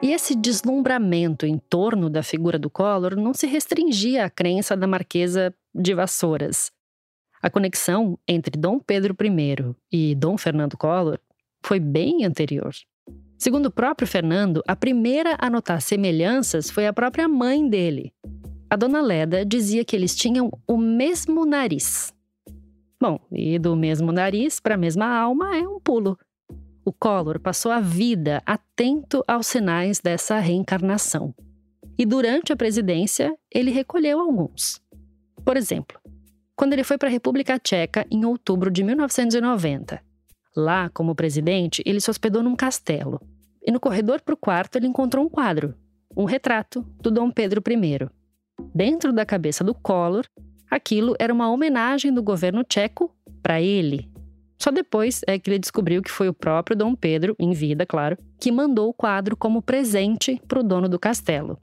[0.00, 4.86] E esse deslumbramento em torno da figura do Collor não se restringia à crença da
[4.86, 6.70] Marquesa de Vassouras.
[7.42, 11.18] A conexão entre Dom Pedro I e Dom Fernando Collor
[11.64, 12.72] foi bem anterior.
[13.38, 18.12] Segundo o próprio Fernando, a primeira a notar semelhanças foi a própria mãe dele,
[18.70, 22.12] a dona Leda dizia que eles tinham o mesmo nariz.
[23.00, 26.18] Bom, e do mesmo nariz para a mesma alma é um pulo.
[26.84, 31.34] O Collor passou a vida atento aos sinais dessa reencarnação.
[31.98, 34.82] E durante a presidência, ele recolheu alguns.
[35.42, 35.98] Por exemplo,
[36.54, 39.98] quando ele foi para a República Tcheca em outubro de 1990.
[40.58, 43.20] Lá, como presidente, ele se hospedou num castelo.
[43.64, 45.72] E no corredor para o quarto ele encontrou um quadro,
[46.16, 48.10] um retrato do Dom Pedro I.
[48.74, 50.24] Dentro da cabeça do Collor,
[50.68, 54.10] aquilo era uma homenagem do governo tcheco para ele.
[54.60, 58.18] Só depois é que ele descobriu que foi o próprio Dom Pedro, em vida, claro,
[58.40, 61.56] que mandou o quadro como presente para o dono do castelo.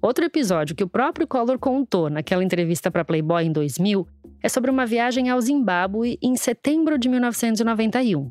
[0.00, 4.06] Outro episódio que o próprio Collor contou naquela entrevista para Playboy em 2000
[4.44, 8.30] é sobre uma viagem ao Zimbábue em setembro de 1991.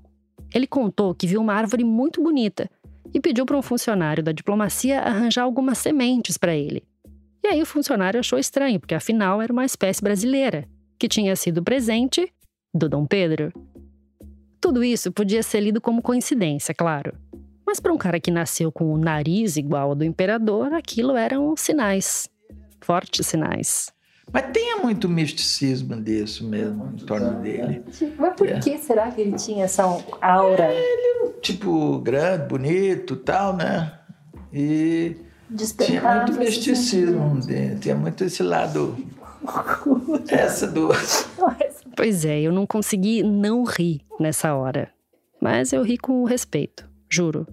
[0.53, 2.70] Ele contou que viu uma árvore muito bonita
[3.11, 6.84] e pediu para um funcionário da diplomacia arranjar algumas sementes para ele.
[7.43, 11.64] E aí o funcionário achou estranho, porque afinal era uma espécie brasileira, que tinha sido
[11.64, 12.32] presente
[12.72, 13.51] do Dom Pedro.
[14.61, 17.18] Tudo isso podia ser lido como coincidência, claro.
[17.66, 21.57] Mas para um cara que nasceu com o nariz igual ao do imperador, aquilo eram
[21.57, 22.30] sinais.
[22.82, 23.91] Fortes sinais.
[24.34, 27.84] Mas tem muito misticismo disso mesmo em torno dele.
[28.18, 28.60] Mas por É.
[28.60, 29.84] que será que ele tinha essa
[30.20, 30.70] aura?
[31.42, 33.94] Tipo, grande, bonito tal, né?
[34.52, 35.16] E
[35.78, 37.78] tinha muito misticismo dele.
[37.80, 38.98] Tinha muito esse lado.
[40.30, 40.88] Essa do.
[41.98, 44.90] Pois é, eu não consegui não rir nessa hora.
[45.42, 47.46] Mas eu ri com respeito, juro.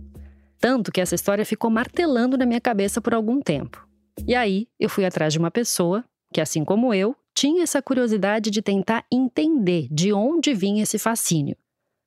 [0.61, 3.85] Tanto que essa história ficou martelando na minha cabeça por algum tempo.
[4.26, 8.51] E aí, eu fui atrás de uma pessoa que, assim como eu, tinha essa curiosidade
[8.51, 11.57] de tentar entender de onde vinha esse fascínio.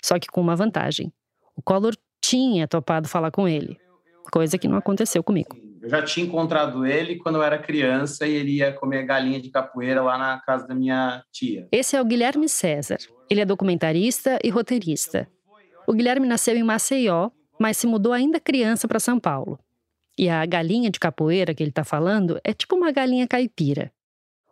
[0.04, 1.12] Só que com uma vantagem.
[1.56, 3.78] O Collor tinha topado falar com ele,
[4.32, 5.58] coisa que não aconteceu comigo.
[5.82, 9.50] Eu já tinha encontrado ele quando eu era criança e ele ia comer galinha de
[9.50, 11.68] capoeira lá na casa da minha tia.
[11.72, 12.98] Esse é o Guilherme César.
[13.30, 15.28] Ele é documentarista e roteirista.
[15.86, 19.60] O Guilherme nasceu em Maceió, mas se mudou ainda criança para São Paulo.
[20.18, 23.92] E a galinha de capoeira que ele está falando é tipo uma galinha caipira.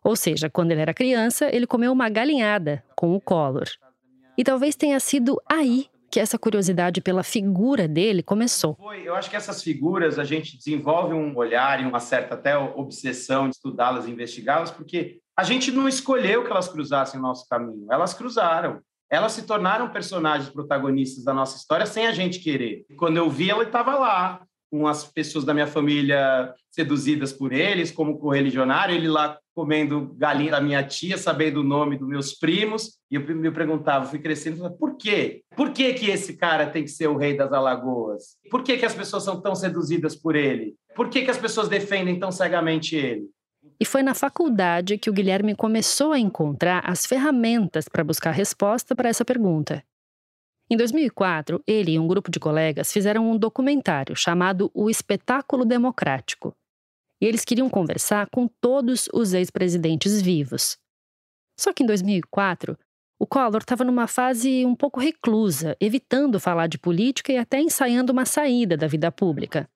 [0.03, 3.67] Ou seja, quando ele era criança, ele comeu uma galinhada com o Collor.
[4.37, 8.77] E talvez tenha sido aí que essa curiosidade pela figura dele começou.
[9.03, 13.47] Eu acho que essas figuras a gente desenvolve um olhar e uma certa até obsessão
[13.47, 18.13] de estudá-las investigá-las, porque a gente não escolheu que elas cruzassem o nosso caminho, elas
[18.13, 18.81] cruzaram.
[19.09, 22.85] Elas se tornaram personagens protagonistas da nossa história sem a gente querer.
[22.97, 24.41] Quando eu vi, ela estava lá,
[24.71, 30.51] com as pessoas da minha família seduzidas por eles, como correligionário, ele lá comendo galinha
[30.51, 34.71] da minha tia, sabendo o nome dos meus primos, e eu me perguntava, fui crescendo,
[34.77, 35.41] por quê?
[35.57, 38.37] Por que que esse cara tem que ser o rei das Alagoas?
[38.49, 40.75] Por que que as pessoas são tão seduzidas por ele?
[40.95, 43.29] Por que que as pessoas defendem tão cegamente ele?
[43.79, 48.95] E foi na faculdade que o Guilherme começou a encontrar as ferramentas para buscar resposta
[48.95, 49.83] para essa pergunta.
[50.71, 56.55] Em 2004, ele e um grupo de colegas fizeram um documentário chamado O Espetáculo Democrático.
[57.19, 60.77] E eles queriam conversar com todos os ex-presidentes vivos.
[61.59, 62.79] Só que em 2004,
[63.19, 68.13] o Collor estava numa fase um pouco reclusa, evitando falar de política e até ensaiando
[68.13, 69.69] uma saída da vida pública.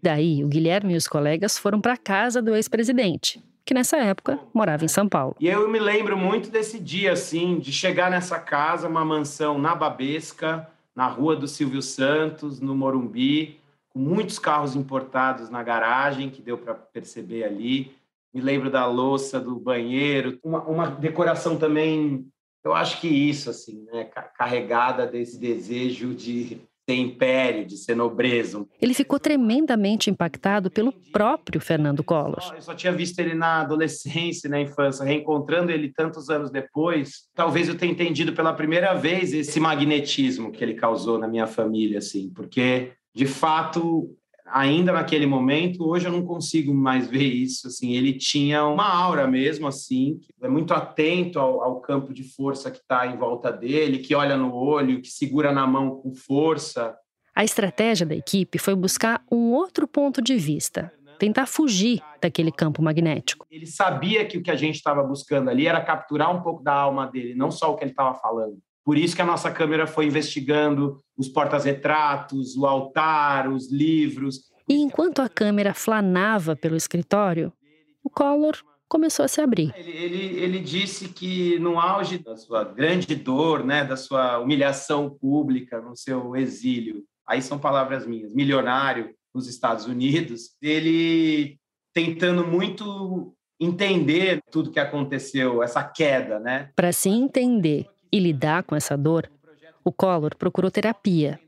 [0.00, 4.38] Daí, o Guilherme e os colegas foram para a casa do ex-presidente, que nessa época
[4.52, 5.36] morava em São Paulo.
[5.38, 9.74] E eu me lembro muito desse dia, assim, de chegar nessa casa, uma mansão na
[9.74, 13.58] Babesca, na rua do Silvio Santos, no Morumbi,
[13.90, 17.92] com muitos carros importados na garagem, que deu para perceber ali.
[18.32, 22.26] Me lembro da louça do banheiro, uma, uma decoração também,
[22.62, 26.60] eu acho que isso, assim, né, ca- carregada desse desejo de
[26.90, 28.66] ser império, de ser nobreza.
[28.80, 32.52] Ele ficou tremendamente impactado pelo próprio Fernando Collor.
[32.54, 37.28] Eu só tinha visto ele na adolescência, na infância, reencontrando ele tantos anos depois.
[37.34, 41.98] Talvez eu tenha entendido pela primeira vez esse magnetismo que ele causou na minha família,
[41.98, 44.16] assim, porque de fato,
[44.52, 47.66] ainda naquele momento, hoje eu não consigo mais ver isso.
[47.66, 52.22] Assim, ele tinha uma aura mesmo, assim, que é muito atento ao, ao campo de
[52.22, 56.14] força que está em volta dele, que olha no olho, que segura na mão com
[56.14, 56.96] força.
[57.34, 62.82] A estratégia da equipe foi buscar um outro ponto de vista, tentar fugir daquele campo
[62.82, 63.46] magnético.
[63.50, 66.74] Ele sabia que o que a gente estava buscando ali era capturar um pouco da
[66.74, 68.58] alma dele, não só o que ele estava falando.
[68.90, 74.50] Por isso que a nossa câmera foi investigando os portas-retratos, o altar, os livros.
[74.68, 77.52] E enquanto a câmera flanava pelo escritório,
[78.02, 78.56] o Collor
[78.88, 79.72] começou a se abrir.
[79.76, 85.08] Ele, ele, ele disse que no auge da sua grande dor, né, da sua humilhação
[85.08, 91.60] pública, no seu exílio, aí são palavras minhas, milionário nos Estados Unidos, ele
[91.94, 96.72] tentando muito entender tudo que aconteceu, essa queda, né?
[96.74, 99.30] Para se entender e lidar com essa dor,
[99.84, 101.40] o Collor procurou terapia,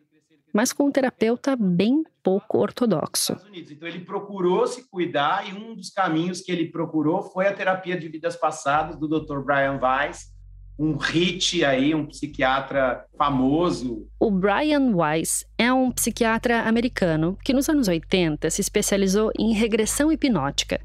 [0.53, 3.37] mas com um terapeuta bem pouco ortodoxo.
[3.53, 7.99] Então ele procurou se cuidar e um dos caminhos que ele procurou foi a terapia
[7.99, 9.41] de vidas passadas do Dr.
[9.41, 10.33] Brian Weiss,
[10.79, 14.09] um hit aí, um psiquiatra famoso.
[14.19, 20.11] O Brian Weiss é um psiquiatra americano que nos anos 80 se especializou em regressão
[20.11, 20.81] hipnótica.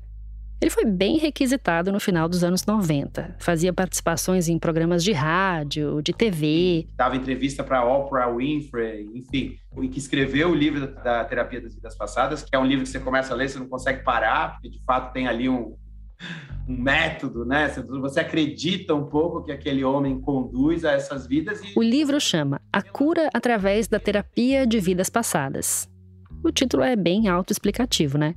[0.59, 3.35] Ele foi bem requisitado no final dos anos 90.
[3.37, 6.87] Fazia participações em programas de rádio, de TV.
[6.95, 9.57] Dava entrevista para Oprah Winfrey, enfim.
[9.79, 12.89] E que escreveu o livro da, Terapia das Vidas Passadas, que é um livro que
[12.89, 15.75] você começa a ler, você não consegue parar, porque de fato tem ali um,
[16.67, 17.69] um método, né?
[18.01, 21.61] Você acredita um pouco que aquele homem conduz a essas vidas.
[21.63, 21.73] E...
[21.77, 25.87] O livro chama A Cura através da Terapia de Vidas Passadas.
[26.43, 28.33] O título é bem autoexplicativo, né?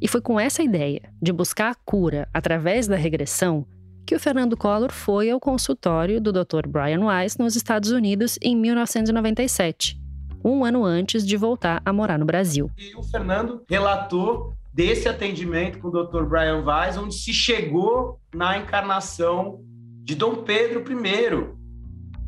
[0.00, 3.66] E foi com essa ideia de buscar a cura através da regressão
[4.06, 6.66] que o Fernando Collor foi ao consultório do Dr.
[6.66, 10.00] Brian Weiss nos Estados Unidos em 1997,
[10.42, 12.70] um ano antes de voltar a morar no Brasil.
[12.78, 16.22] E o Fernando relatou desse atendimento com o Dr.
[16.22, 19.60] Brian Weiss, onde se chegou na encarnação
[20.04, 21.54] de Dom Pedro I,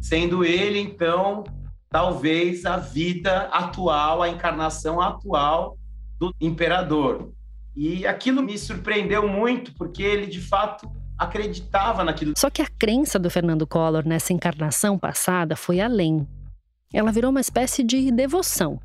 [0.02, 1.44] sendo ele, então,
[1.88, 5.78] talvez a vida atual, a encarnação atual
[6.18, 7.32] do imperador.
[7.76, 12.34] E aquilo me surpreendeu muito, porque ele, de fato, acreditava naquilo.
[12.36, 16.26] Só que a crença do Fernando Collor nessa encarnação passada foi além.
[16.92, 18.80] Ela virou uma espécie de devoção.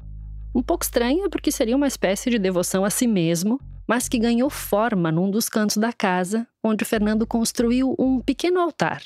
[0.54, 4.50] Um pouco estranha, porque seria uma espécie de devoção a si mesmo, mas que ganhou
[4.50, 9.02] forma num dos cantos da casa, onde o Fernando construiu um pequeno altar.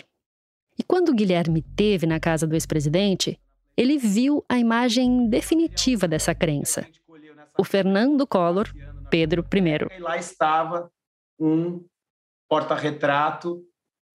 [0.77, 3.39] E quando Guilherme teve na casa do ex-presidente,
[3.75, 6.85] ele viu a imagem definitiva dessa crença.
[7.57, 8.69] O Fernando Collor,
[9.09, 9.97] Pedro I.
[9.97, 10.89] E lá estava
[11.39, 11.83] um
[12.49, 13.63] porta-retrato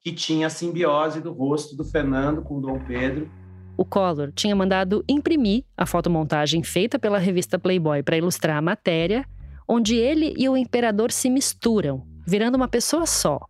[0.01, 3.31] que tinha a simbiose do rosto do Fernando com o Dom Pedro.
[3.77, 9.27] O Collor tinha mandado imprimir a fotomontagem feita pela revista Playboy para ilustrar a matéria,
[9.67, 13.41] onde ele e o imperador se misturam, virando uma pessoa só.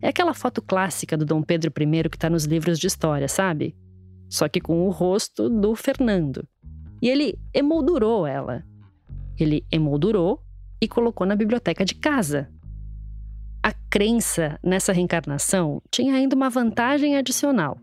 [0.00, 3.74] É aquela foto clássica do Dom Pedro I que está nos livros de história, sabe?
[4.28, 6.46] Só que com o rosto do Fernando.
[7.00, 8.62] E ele emoldurou ela.
[9.38, 10.40] Ele emoldurou
[10.80, 12.48] e colocou na biblioteca de casa,
[13.62, 17.78] a crença nessa reencarnação tinha ainda uma vantagem adicional.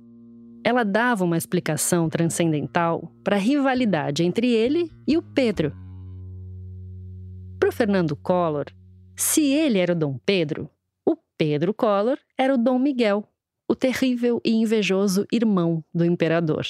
[0.63, 5.75] Ela dava uma explicação transcendental para a rivalidade entre ele e o Pedro.
[7.59, 8.65] Para o Fernando Collor,
[9.15, 10.69] se ele era o Dom Pedro,
[11.05, 13.23] o Pedro Collor era o Dom Miguel,
[13.69, 16.65] o terrível e invejoso irmão do imperador.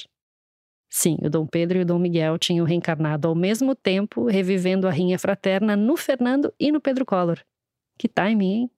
[0.88, 4.90] Sim, o Dom Pedro e o Dom Miguel tinham reencarnado ao mesmo tempo, revivendo a
[4.90, 7.38] rinha fraterna no Fernando e no Pedro Collor.
[7.98, 8.70] Que timing, hein?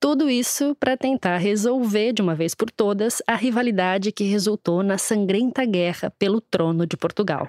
[0.00, 4.96] Tudo isso para tentar resolver de uma vez por todas a rivalidade que resultou na
[4.96, 7.48] sangrenta guerra pelo trono de Portugal.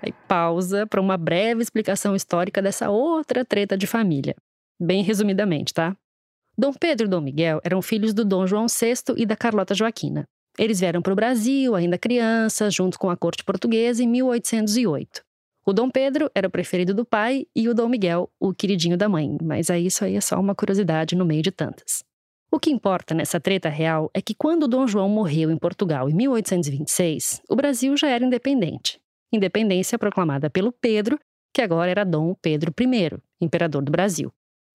[0.00, 4.36] Aí pausa para uma breve explicação histórica dessa outra treta de família.
[4.80, 5.96] Bem resumidamente, tá?
[6.56, 10.26] Dom Pedro e Dom Miguel eram filhos do Dom João VI e da Carlota Joaquina.
[10.58, 15.22] Eles vieram para o Brasil, ainda crianças, junto com a corte portuguesa, em 1808.
[15.66, 19.08] O Dom Pedro era o preferido do pai e o Dom Miguel, o queridinho da
[19.08, 22.02] mãe, mas aí isso aí é só uma curiosidade no meio de tantas.
[22.50, 26.14] O que importa nessa treta real é que quando Dom João morreu em Portugal em
[26.14, 29.00] 1826, o Brasil já era independente.
[29.32, 31.18] Independência proclamada pelo Pedro,
[31.54, 34.32] que agora era Dom Pedro I, imperador do Brasil.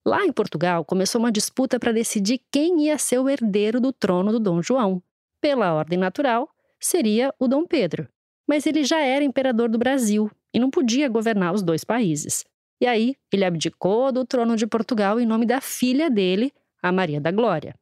[0.08, 4.32] Lá em Portugal começou uma disputa para decidir quem ia ser o herdeiro do trono
[4.32, 5.02] do Dom João.
[5.42, 8.08] Pela ordem natural, seria o Dom Pedro.
[8.48, 12.46] Mas ele já era imperador do Brasil e não podia governar os dois países.
[12.82, 17.20] E aí, ele abdicou do trono de Portugal em nome da filha dele, a Maria
[17.20, 17.74] da Glória.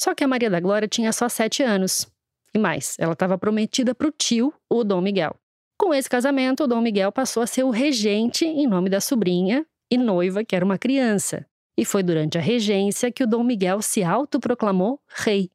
[0.00, 2.06] Só que a Maria da Glória tinha só sete anos.
[2.54, 5.36] E mais, ela estava prometida para o tio, o Dom Miguel.
[5.76, 9.64] Com esse casamento, o Dom Miguel passou a ser o regente em nome da sobrinha
[9.90, 11.46] e noiva, que era uma criança.
[11.76, 15.50] E foi durante a regência que o Dom Miguel se autoproclamou rei.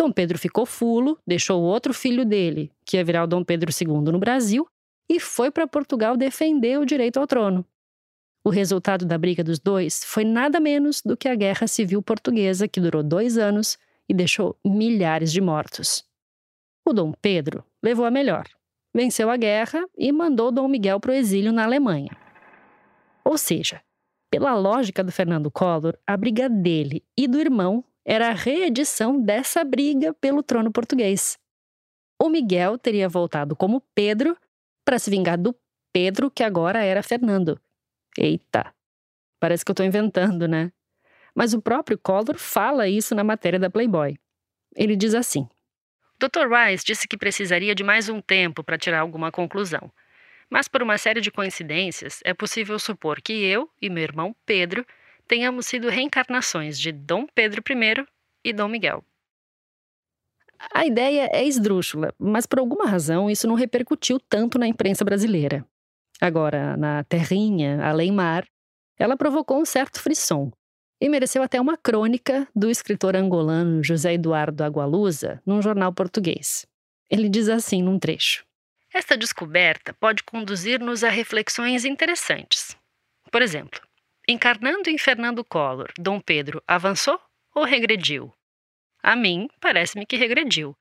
[0.00, 3.70] Dom Pedro ficou fulo, deixou o outro filho dele, que ia virar o Dom Pedro
[3.70, 4.66] II no Brasil,
[5.06, 7.66] e foi para Portugal defender o direito ao trono.
[8.42, 12.66] O resultado da briga dos dois foi nada menos do que a Guerra Civil Portuguesa,
[12.66, 13.76] que durou dois anos
[14.08, 16.02] e deixou milhares de mortos.
[16.82, 18.46] O Dom Pedro levou a melhor,
[18.94, 22.16] venceu a guerra e mandou Dom Miguel para o exílio na Alemanha.
[23.22, 23.82] Ou seja,
[24.30, 29.64] pela lógica do Fernando Collor, a briga dele e do irmão era a reedição dessa
[29.64, 31.38] briga pelo trono português.
[32.18, 34.36] O Miguel teria voltado como Pedro
[34.84, 35.54] para se vingar do
[35.92, 37.60] Pedro, que agora era Fernando.
[38.18, 38.74] Eita,
[39.38, 40.72] parece que eu estou inventando, né?
[41.34, 44.18] Mas o próprio Collor fala isso na matéria da Playboy.
[44.76, 45.48] Ele diz assim:
[46.18, 46.48] Dr.
[46.50, 49.90] Rice disse que precisaria de mais um tempo para tirar alguma conclusão.
[50.50, 54.84] Mas por uma série de coincidências, é possível supor que eu e meu irmão Pedro
[55.30, 58.04] tenhamos sido reencarnações de Dom Pedro I
[58.44, 59.04] e Dom Miguel.
[60.74, 65.64] A ideia é esdrúxula, mas por alguma razão isso não repercutiu tanto na imprensa brasileira.
[66.20, 68.44] Agora, na terrinha, além mar,
[68.98, 70.50] ela provocou um certo frisson
[71.00, 76.66] e mereceu até uma crônica do escritor angolano José Eduardo Agualusa num jornal português.
[77.08, 78.44] Ele diz assim num trecho:
[78.92, 82.76] Esta descoberta pode conduzir-nos a reflexões interessantes.
[83.30, 83.80] Por exemplo,
[84.30, 87.20] encarnando em Fernando Collor, Dom Pedro avançou
[87.54, 88.32] ou regrediu?
[89.02, 90.76] A mim, parece-me que regrediu.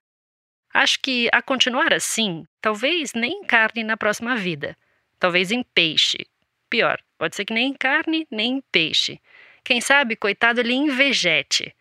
[0.74, 4.78] Acho que, a continuar assim, talvez nem encarne na próxima vida.
[5.18, 6.28] Talvez em peixe.
[6.70, 9.20] Pior, pode ser que nem em carne, nem em peixe.
[9.64, 11.76] Quem sabe, coitado, ele invejete.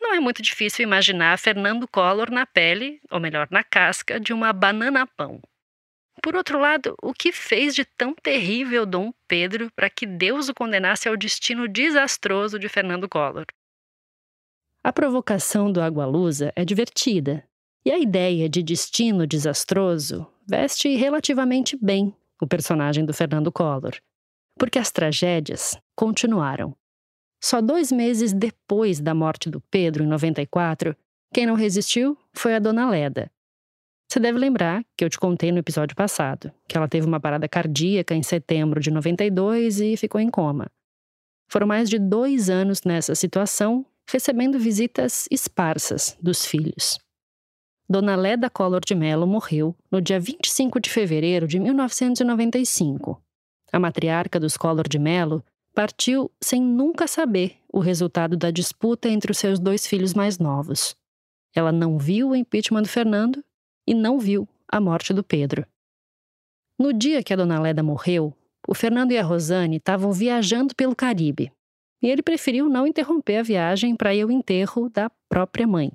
[0.00, 4.52] Não é muito difícil imaginar Fernando Collor na pele, ou melhor, na casca, de uma
[4.52, 5.42] banana-pão.
[6.22, 10.54] Por outro lado, o que fez de tão terrível Dom Pedro para que Deus o
[10.54, 13.46] condenasse ao destino desastroso de Fernando Collor?
[14.82, 17.42] A provocação do Agualusa é divertida,
[17.84, 23.94] e a ideia de destino desastroso veste relativamente bem o personagem do Fernando Collor,
[24.58, 26.76] porque as tragédias continuaram.
[27.42, 30.96] Só dois meses depois da morte do Pedro, em 94,
[31.32, 33.30] quem não resistiu foi a dona Leda.
[34.08, 37.48] Você deve lembrar que eu te contei no episódio passado que ela teve uma parada
[37.48, 40.70] cardíaca em setembro de 92 e ficou em coma.
[41.48, 46.98] Foram mais de dois anos nessa situação, recebendo visitas esparsas dos filhos.
[47.88, 53.22] Dona Leda Collor de Mello morreu no dia 25 de fevereiro de 1995.
[53.72, 55.44] A matriarca dos Collor de Mello
[55.74, 60.96] partiu sem nunca saber o resultado da disputa entre os seus dois filhos mais novos.
[61.54, 63.44] Ela não viu o impeachment do Fernando
[63.86, 65.66] e não viu a morte do Pedro.
[66.78, 70.96] No dia que a dona Leda morreu, o Fernando e a Rosane estavam viajando pelo
[70.96, 71.52] Caribe
[72.04, 75.90] e ele preferiu não interromper a viagem para ir ao enterro da própria mãe.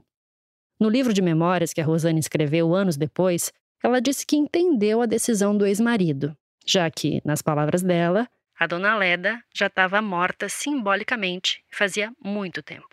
[0.80, 3.52] No livro de memórias que a Rosane escreveu anos depois,
[3.84, 6.36] ela disse que entendeu a decisão do ex-marido,
[6.66, 8.28] já que, nas palavras dela,
[8.58, 12.90] a dona Leda já estava morta simbolicamente fazia muito tempo.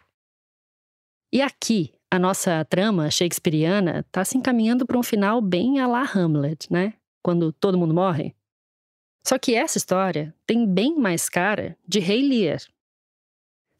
[1.33, 6.03] E aqui, a nossa trama shakespeariana está se encaminhando para um final bem a la
[6.03, 6.95] Hamlet, né?
[7.23, 8.35] Quando todo mundo morre.
[9.27, 12.61] Só que essa história tem bem mais cara de Rei Lear.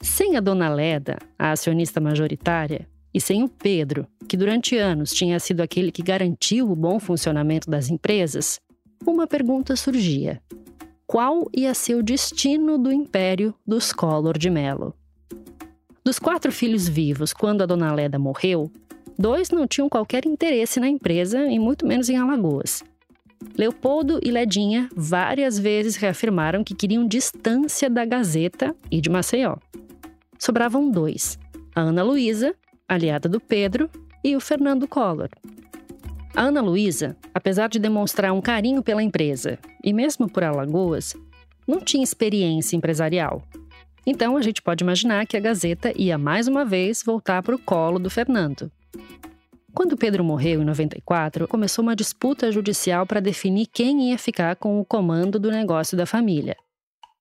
[0.03, 5.39] Sem a dona Leda, a acionista majoritária, e sem o Pedro, que durante anos tinha
[5.39, 8.61] sido aquele que garantiu o bom funcionamento das empresas,
[9.07, 10.43] uma pergunta surgia:
[11.07, 14.93] qual ia ser o destino do império dos Collor de Mello?
[16.07, 18.71] Dos quatro filhos vivos, quando a dona Leda morreu,
[19.19, 22.85] dois não tinham qualquer interesse na empresa e muito menos em Alagoas.
[23.59, 29.57] Leopoldo e Ledinha várias vezes reafirmaram que queriam distância da Gazeta e de Maceió.
[30.39, 31.41] Sobravam dois:
[31.75, 32.55] a Ana Luísa
[32.89, 33.91] aliada do Pedro,
[34.23, 35.31] e o Fernando Collor.
[36.37, 41.17] A Ana Luísa, apesar de demonstrar um carinho pela empresa e mesmo por Alagoas,
[41.67, 43.43] não tinha experiência empresarial.
[44.07, 47.59] Então a gente pode imaginar que a Gazeta ia mais uma vez voltar para o
[47.59, 48.71] colo do Fernando.
[49.75, 54.81] Quando Pedro morreu em 94, começou uma disputa judicial para definir quem ia ficar com
[54.81, 56.57] o comando do negócio da família.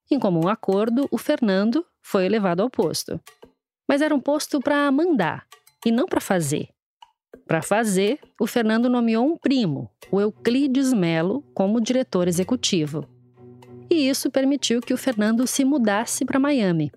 [0.10, 3.20] Em comum acordo, o Fernando foi elevado ao posto.
[3.90, 5.46] Mas era um posto para mandar
[5.86, 6.70] e não para fazer.
[7.48, 13.15] Para fazer, o Fernando nomeou um primo, o Euclides Melo, como diretor executivo.
[13.90, 16.92] E isso permitiu que o Fernando se mudasse para Miami.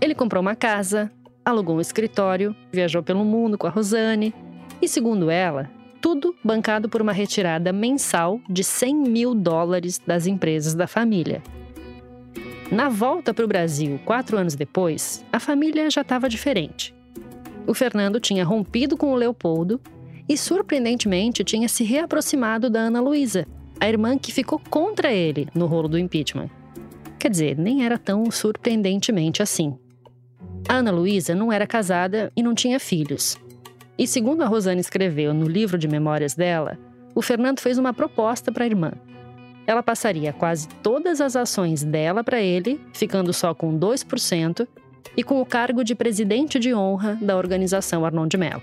[0.00, 1.10] Ele comprou uma casa,
[1.44, 4.34] alugou um escritório, viajou pelo mundo com a Rosane
[4.80, 10.74] e, segundo ela, tudo bancado por uma retirada mensal de 100 mil dólares das empresas
[10.74, 11.42] da família.
[12.70, 16.94] Na volta para o Brasil, quatro anos depois, a família já estava diferente.
[17.66, 19.80] O Fernando tinha rompido com o Leopoldo
[20.28, 23.46] e, surpreendentemente, tinha se reaproximado da Ana Luísa,
[23.80, 26.50] a irmã que ficou contra ele no rolo do impeachment.
[27.18, 29.76] Quer dizer, nem era tão surpreendentemente assim.
[30.68, 33.38] A Ana Luísa não era casada e não tinha filhos.
[33.96, 36.78] E segundo a Rosane escreveu no livro de memórias dela,
[37.14, 38.92] o Fernando fez uma proposta para a irmã
[39.68, 44.66] ela passaria quase todas as ações dela para ele, ficando só com 2%,
[45.14, 48.62] e com o cargo de presidente de honra da organização Arnon de Mello.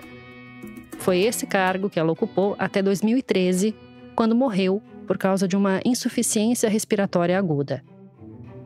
[0.97, 3.75] Foi esse cargo que ela ocupou até 2013,
[4.15, 7.83] quando morreu por causa de uma insuficiência respiratória aguda.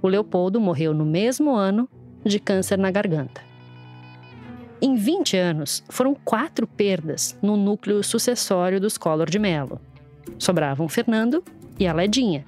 [0.01, 1.89] O Leopoldo morreu no mesmo ano
[2.23, 3.41] de câncer na garganta.
[4.81, 9.79] Em 20 anos, foram quatro perdas no núcleo sucessório dos Collor de Mello.
[10.37, 11.43] Sobravam Fernando
[11.77, 12.45] e a Ledinha.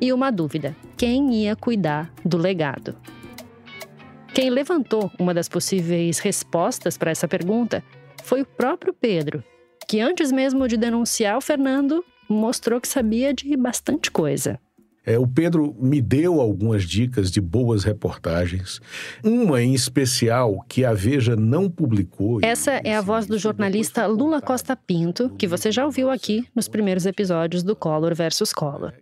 [0.00, 2.96] E uma dúvida: quem ia cuidar do legado?
[4.32, 7.84] Quem levantou uma das possíveis respostas para essa pergunta
[8.22, 9.44] foi o próprio Pedro,
[9.86, 12.02] que antes mesmo de denunciar o Fernando,
[12.32, 14.58] mostrou que sabia de bastante coisa.
[15.04, 18.80] É, o Pedro me deu algumas dicas de boas reportagens.
[19.24, 22.38] Uma em especial que a Veja não publicou.
[22.42, 26.68] Essa é a voz do jornalista Lula Costa Pinto, que você já ouviu aqui nos
[26.68, 28.92] primeiros episódios do Collor versus Collor.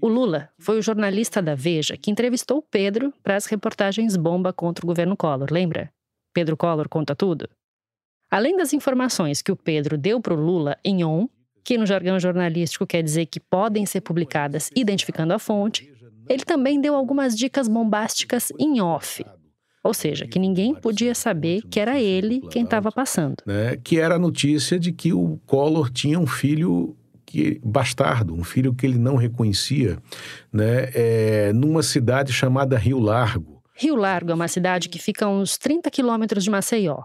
[0.00, 4.52] O Lula foi o jornalista da Veja que entrevistou o Pedro para as reportagens bomba
[4.52, 5.90] contra o governo Collor, lembra?
[6.32, 7.48] Pedro Collor conta tudo.
[8.30, 11.28] Além das informações que o Pedro deu para o Lula em on,
[11.68, 15.92] que no jargão jornalístico quer dizer que podem ser publicadas identificando a fonte,
[16.26, 19.22] ele também deu algumas dicas bombásticas em off.
[19.84, 23.36] Ou seja, que ninguém podia saber que era ele quem estava passando.
[23.44, 26.96] Né, que era a notícia de que o Collor tinha um filho
[27.26, 29.98] que bastardo, um filho que ele não reconhecia,
[30.50, 33.62] né, é, numa cidade chamada Rio Largo.
[33.74, 37.02] Rio Largo é uma cidade que fica a uns 30 quilômetros de Maceió.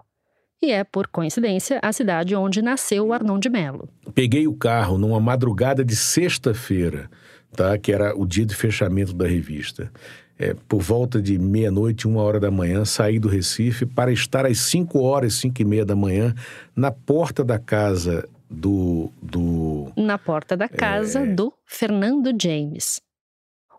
[0.64, 3.86] E é, por coincidência, a cidade onde nasceu o Arnon de Melo.
[4.14, 7.10] Peguei o carro numa madrugada de sexta-feira,
[7.54, 9.92] tá, que era o dia de fechamento da revista.
[10.38, 14.58] É, por volta de meia-noite, uma hora da manhã, saí do Recife para estar às
[14.58, 16.34] cinco horas, cinco e meia da manhã,
[16.74, 19.12] na porta da casa do.
[19.20, 21.26] do na porta da casa é...
[21.26, 23.02] do Fernando James.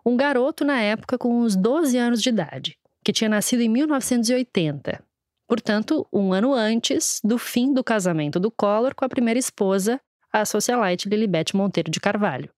[0.04, 5.04] Um garoto na época com uns 12 anos de idade, que tinha nascido em 1980.
[5.46, 10.00] Portanto, um ano antes do fim do casamento do Collor com a primeira esposa,
[10.32, 12.50] a socialite Lilibet Monteiro de Carvalho.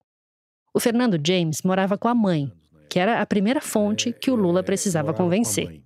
[0.74, 2.50] O Fernando James morava com a mãe,
[2.88, 5.82] que era a primeira fonte que o Lula precisava convencer.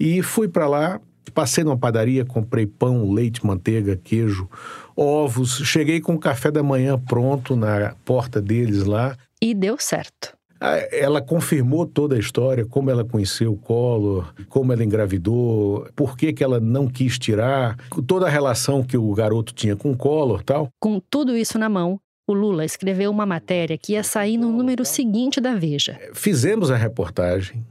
[0.00, 1.00] E fui para lá,
[1.34, 4.48] passei numa padaria, comprei pão, leite, manteiga, queijo,
[4.96, 9.16] ovos, cheguei com o café da manhã pronto na porta deles lá.
[9.40, 10.37] E deu certo.
[10.60, 16.32] Ela confirmou toda a história, como ela conheceu o Collor, como ela engravidou, por que,
[16.32, 20.42] que ela não quis tirar, toda a relação que o garoto tinha com o Collor
[20.42, 20.68] tal.
[20.80, 24.84] Com tudo isso na mão, o Lula escreveu uma matéria que ia sair no número
[24.84, 25.98] seguinte da Veja.
[26.12, 27.64] Fizemos a reportagem,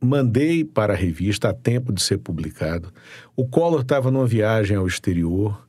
[0.00, 2.92] mandei para a revista a tempo de ser publicado.
[3.36, 5.63] O Collor estava numa viagem ao exterior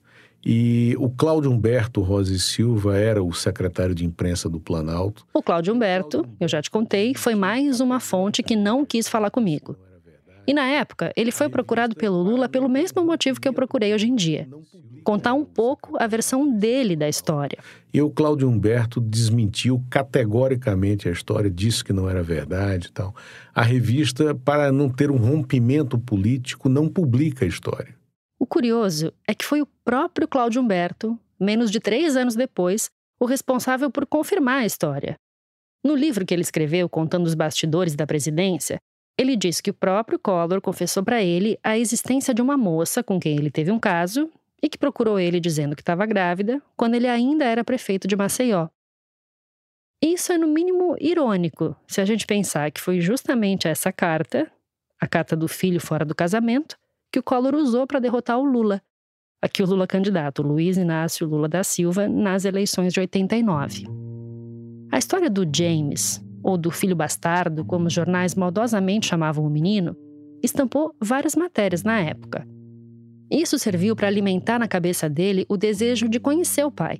[0.45, 5.25] e o Cláudio Humberto Rosa e Silva era o secretário de imprensa do Planalto.
[5.33, 9.31] O Cláudio Humberto, eu já te contei, foi mais uma fonte que não quis falar
[9.31, 9.75] comigo.
[10.47, 14.07] E na época, ele foi procurado pelo Lula pelo mesmo motivo que eu procurei hoje
[14.07, 14.47] em dia.
[15.03, 17.57] Contar um pouco a versão dele da história.
[17.91, 23.15] E o Cláudio Humberto desmentiu categoricamente a história, disse que não era verdade e tal.
[23.53, 27.94] A revista, para não ter um rompimento político, não publica a história.
[28.39, 33.25] O curioso é que foi o próprio Cláudio Humberto, menos de três anos depois, o
[33.25, 35.15] responsável por confirmar a história.
[35.83, 38.77] No livro que ele escreveu contando os bastidores da presidência,
[39.17, 43.19] ele diz que o próprio Collor confessou para ele a existência de uma moça com
[43.19, 44.29] quem ele teve um caso
[44.61, 48.67] e que procurou ele dizendo que estava grávida quando ele ainda era prefeito de Maceió.
[50.01, 54.51] Isso é, no mínimo, irônico, se a gente pensar que foi justamente essa carta,
[54.99, 56.77] a carta do filho fora do casamento,
[57.11, 58.81] que o Collor usou para derrotar o Lula.
[59.41, 63.85] Aqui o Lula candidato, Luiz Inácio Lula da Silva, nas eleições de 89.
[64.91, 69.95] A história do James, ou do filho bastardo, como os jornais maldosamente chamavam o menino,
[70.41, 72.47] estampou várias matérias na época.
[73.29, 76.99] Isso serviu para alimentar na cabeça dele o desejo de conhecer o pai.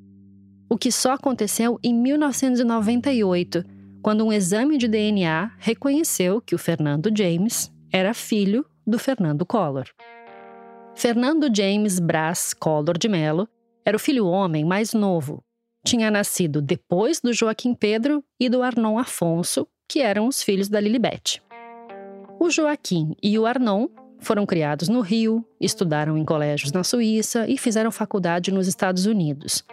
[0.70, 3.64] O que só aconteceu em 1998,
[4.01, 9.86] quando um exame de DNA reconheceu que o Fernando James era filho do Fernando Collor.
[10.95, 13.47] Fernando James Brás Collor de Mello
[13.83, 15.43] era o filho homem mais novo
[15.86, 20.79] tinha nascido depois do Joaquim Pedro e do Arnon Afonso, que eram os filhos da
[20.79, 21.43] Lilibete.
[22.39, 23.88] O Joaquim e o Arnon
[24.19, 29.63] foram criados no Rio, estudaram em colégios na Suíça e fizeram faculdade nos Estados Unidos.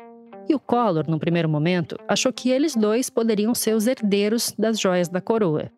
[0.47, 4.79] E o Collor, no primeiro momento, achou que eles dois poderiam ser os herdeiros das
[4.79, 5.73] joias da coroa.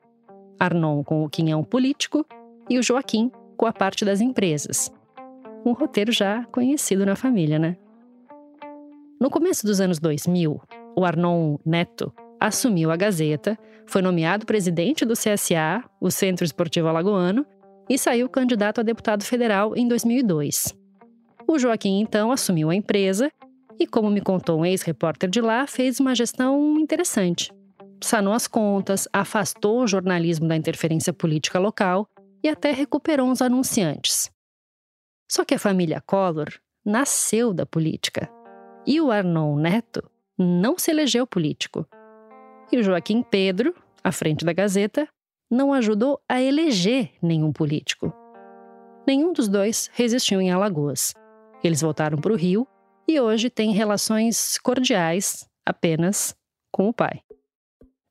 [0.59, 2.27] Arnon com o quinhão político
[2.69, 4.93] e o Joaquim com a parte das empresas.
[5.65, 7.77] Um roteiro já conhecido na família, né?
[9.21, 10.61] No começo dos anos 2000,
[10.97, 17.47] o Arnon Neto assumiu a Gazeta, foi nomeado presidente do CSA, o Centro Esportivo Alagoano,
[17.89, 20.75] e saiu candidato a deputado federal em 2002.
[21.47, 23.31] O Joaquim então assumiu a empresa
[23.79, 27.53] e, como me contou um ex-repórter de lá, fez uma gestão interessante.
[28.03, 32.07] Sanou as contas, afastou o jornalismo da interferência política local
[32.45, 34.31] e até recuperou uns anunciantes.
[35.27, 36.53] Só que a família Collor
[36.85, 38.31] nasceu da política.
[38.87, 41.89] E o Arnon Neto não se elegeu político.
[42.71, 45.09] E o Joaquim Pedro, à frente da Gazeta,
[45.51, 48.13] não ajudou a eleger nenhum político.
[49.07, 51.15] Nenhum dos dois resistiu em Alagoas.
[51.63, 52.67] Eles voltaram para o Rio
[53.09, 56.35] e hoje têm relações cordiais apenas
[56.71, 57.23] com o pai.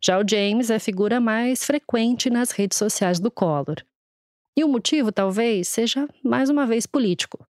[0.03, 3.77] Já o James é a figura mais frequente nas redes sociais do Collor.
[4.55, 7.45] E o motivo talvez seja mais uma vez político.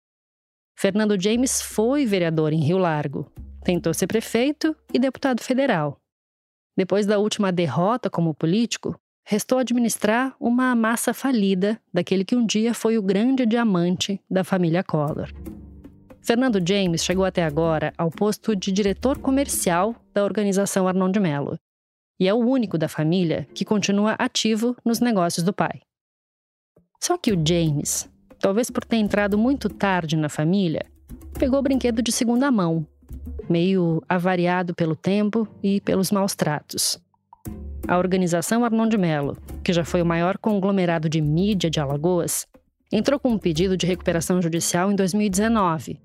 [0.78, 3.32] Fernando James foi vereador em Rio Largo,
[3.64, 5.98] tentou ser prefeito e deputado federal.
[6.78, 12.74] Depois da última derrota como político, restou administrar uma massa falida daquele que um dia
[12.74, 15.30] foi o grande diamante da família Collor.
[16.22, 21.58] Fernando James chegou até agora ao posto de diretor comercial da organização Arnon de Mello
[22.20, 25.82] e é o único da família que continua ativo nos negócios do pai.
[27.02, 28.10] Só que o James
[28.42, 30.86] talvez por ter entrado muito tarde na família,
[31.38, 32.86] pegou o brinquedo de segunda mão
[33.50, 36.98] meio avariado pelo tempo e pelos maus tratos.
[37.88, 42.48] A organização Arnon de Mello, que já foi o maior conglomerado de mídia de Alagoas,
[42.92, 46.00] entrou com um pedido de recuperação judicial em 2019.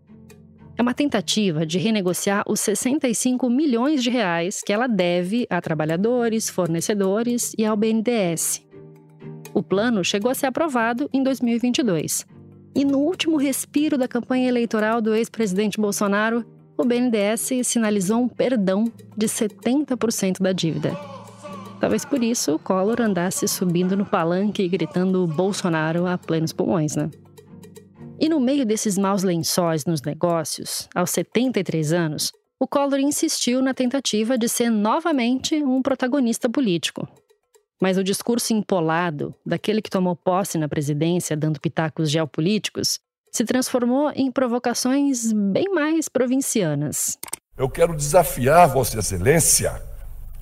[0.77, 6.51] É uma tentativa de renegociar os 65 milhões de reais que ela deve a trabalhadores,
[6.51, 8.66] fornecedores e ao BNDES.
[9.57, 12.27] O plano chegou a ser aprovado em 2022.
[12.75, 16.45] E no último respiro da campanha eleitoral do ex-presidente Bolsonaro,
[16.77, 20.95] o BNDES sinalizou um perdão de 70% da dívida.
[21.81, 26.95] Talvez por isso o Collor andasse subindo no palanque e gritando Bolsonaro a plenos pulmões,
[26.95, 27.11] né?
[28.21, 32.31] E no meio desses maus lençóis nos negócios, aos 73 anos,
[32.61, 37.09] o Collor insistiu na tentativa de ser novamente um protagonista político.
[37.81, 42.99] Mas o discurso empolado daquele que tomou posse na presidência dando pitacos geopolíticos
[43.31, 47.19] se transformou em provocações bem mais provincianas.
[47.57, 49.83] Eu quero desafiar Vossa Excelência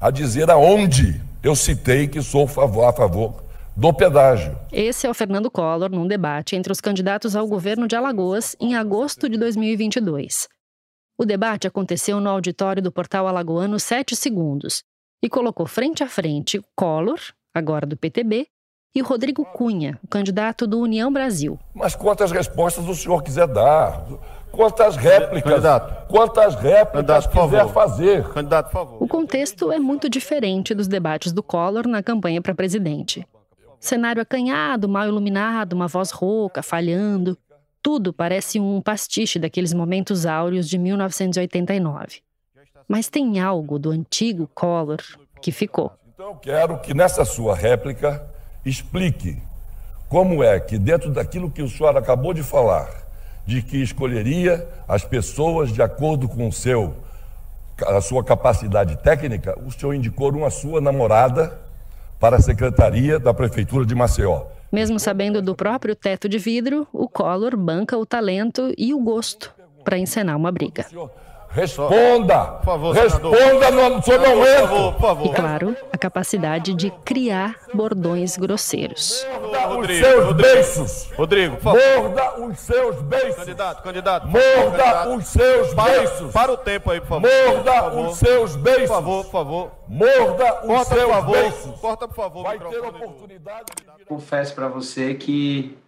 [0.00, 3.42] a dizer aonde eu citei que sou a favor
[3.76, 4.56] do pedágio.
[4.72, 8.76] Esse é o Fernando Collor num debate entre os candidatos ao governo de Alagoas em
[8.76, 10.48] agosto de 2022.
[11.18, 14.84] O debate aconteceu no auditório do portal Alagoano 7 Segundos
[15.24, 17.18] e colocou frente a frente Collor,
[17.54, 18.46] agora do PTB,
[18.94, 21.58] e o Rodrigo Cunha, o candidato do União Brasil.
[21.74, 24.04] Mas quantas respostas o senhor quiser dar?
[24.52, 25.50] Quantas réplicas?
[25.50, 26.08] Candidato.
[26.08, 28.28] Quantas réplicas Candidato, quiser fazer?
[28.34, 29.02] Candidato, por favor.
[29.02, 33.26] O contexto é muito diferente dos debates do Collor na campanha para presidente.
[33.80, 37.36] Cenário acanhado, mal iluminado, uma voz rouca, falhando.
[37.82, 42.23] Tudo parece um pastiche daqueles momentos áureos de 1989.
[42.86, 45.00] Mas tem algo do antigo Collor
[45.40, 45.92] que ficou.
[46.14, 48.24] Então eu quero que nessa sua réplica
[48.64, 49.42] explique
[50.08, 52.88] como é que, dentro daquilo que o senhor acabou de falar,
[53.46, 56.94] de que escolheria as pessoas de acordo com o seu,
[57.86, 61.58] a sua capacidade técnica, o senhor indicou uma sua namorada
[62.20, 64.44] para a secretaria da Prefeitura de Maceió.
[64.70, 69.52] Mesmo sabendo do próprio teto de vidro, o Collor banca o talento e o gosto
[69.84, 70.86] para encenar uma briga.
[71.54, 72.44] Responda!
[72.46, 74.44] Por favor, Responda no seu momento!
[74.44, 75.26] Por favor, por favor.
[75.26, 79.24] E claro, a capacidade de criar bordões grosseiros.
[79.40, 81.10] Morda Rodrigo, os seus Rodrigo, beiços!
[81.16, 81.80] Rodrigo, por favor.
[82.02, 83.36] Morda os seus beiços!
[83.36, 84.26] Candidato, candidato.
[84.26, 84.42] Morda
[84.82, 85.14] candidato.
[85.14, 86.32] os seus para, beiços!
[86.32, 87.30] Para o tempo aí, por favor.
[87.30, 88.06] Morda por favor.
[88.08, 88.80] os seus beiços!
[88.88, 89.70] Por favor, por favor.
[89.88, 91.36] Morda os Corta, seus por favor.
[91.36, 91.80] beiços!
[91.80, 92.42] Corta, por favor.
[92.42, 94.04] Vai ter oportunidade de...
[94.06, 95.78] Confesso para você que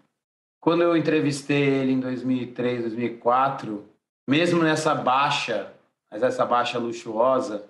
[0.61, 3.85] quando eu entrevistei ele em 2003, 2004,
[4.27, 5.73] mesmo nessa baixa
[6.11, 7.65] mas essa baixa luxuosa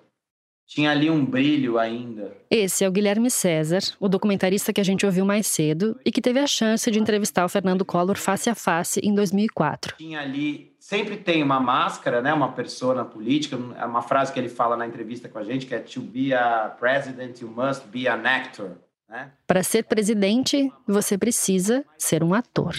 [0.69, 2.37] tinha ali um brilho ainda.
[2.51, 6.21] Esse é o Guilherme César, o documentarista que a gente ouviu mais cedo e que
[6.21, 9.97] teve a chance de entrevistar o Fernando Collor face a face em 2004.
[9.97, 14.49] Tinha ali, sempre tem uma máscara, né, uma persona política, é uma frase que ele
[14.49, 18.09] fala na entrevista com a gente que é to be a president you must be
[18.09, 18.73] an actor,
[19.09, 19.31] né?
[19.47, 22.75] Para ser presidente, você precisa ser um ator.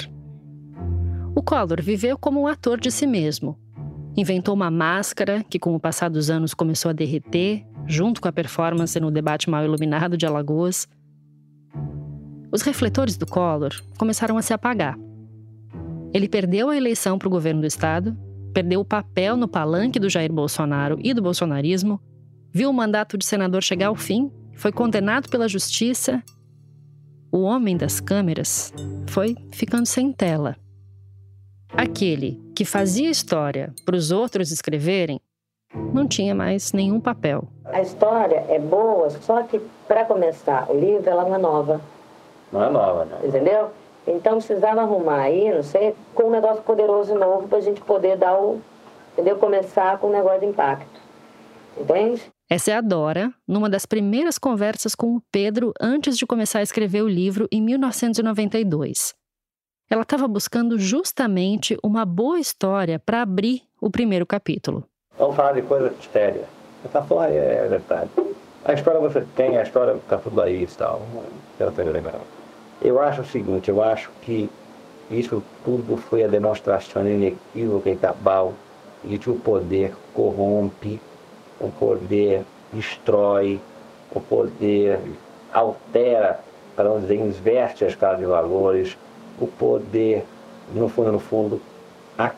[1.33, 3.57] O Collor viveu como um ator de si mesmo,
[4.17, 8.31] Inventou uma máscara que, com o passar dos anos, começou a derreter, junto com a
[8.31, 10.87] performance no debate mal iluminado de Alagoas.
[12.51, 14.97] Os refletores do Collor começaram a se apagar.
[16.11, 18.17] Ele perdeu a eleição para o governo do estado,
[18.53, 22.01] perdeu o papel no palanque do Jair Bolsonaro e do bolsonarismo,
[22.51, 26.23] viu o mandato de senador chegar ao fim, foi condenado pela justiça.
[27.31, 28.73] O homem das câmeras
[29.05, 30.55] foi ficando sem tela.
[31.77, 35.21] Aquele que fazia história para os outros escreverem
[35.93, 37.47] não tinha mais nenhum papel.
[37.65, 41.79] A história é boa, só que para começar o livro ela não é nova.
[42.51, 43.23] Não é nova, não.
[43.23, 43.69] Entendeu?
[44.07, 48.17] Então precisava arrumar aí, não sei, com um negócio poderoso novo para a gente poder
[48.17, 48.59] dar o.
[49.13, 49.37] Entendeu?
[49.37, 50.99] Começar com um negócio de impacto.
[51.79, 52.23] Entende?
[52.49, 56.63] Essa é a Dora, numa das primeiras conversas com o Pedro antes de começar a
[56.63, 59.16] escrever o livro em 1992.
[59.89, 64.83] Ela estava buscando justamente uma boa história para abrir o primeiro capítulo.
[65.17, 66.43] Vamos falar de coisa séria.
[66.91, 68.09] Tá falando, é, é verdade.
[68.65, 71.01] A história você tem, a história está tudo aí e tal.
[72.81, 74.49] Eu acho o seguinte, eu acho que
[75.09, 78.53] isso tudo foi a demonstração inequívoca e cabal
[79.05, 80.99] de que o poder corrompe,
[81.61, 83.61] o poder destrói,
[84.11, 84.99] o poder
[85.53, 86.41] altera,
[86.75, 88.97] para não dizer, inverte a escala de valores,
[89.39, 90.25] o poder,
[90.73, 91.61] no fundo, no fundo,
[92.17, 92.33] a,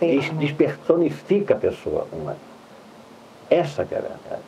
[0.00, 2.38] des, despersonifica a pessoa humana.
[3.50, 4.42] Essa é a verdade.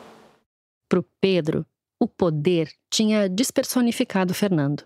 [0.89, 1.65] Para o Pedro,
[1.99, 4.83] o poder tinha despersonificado Fernando.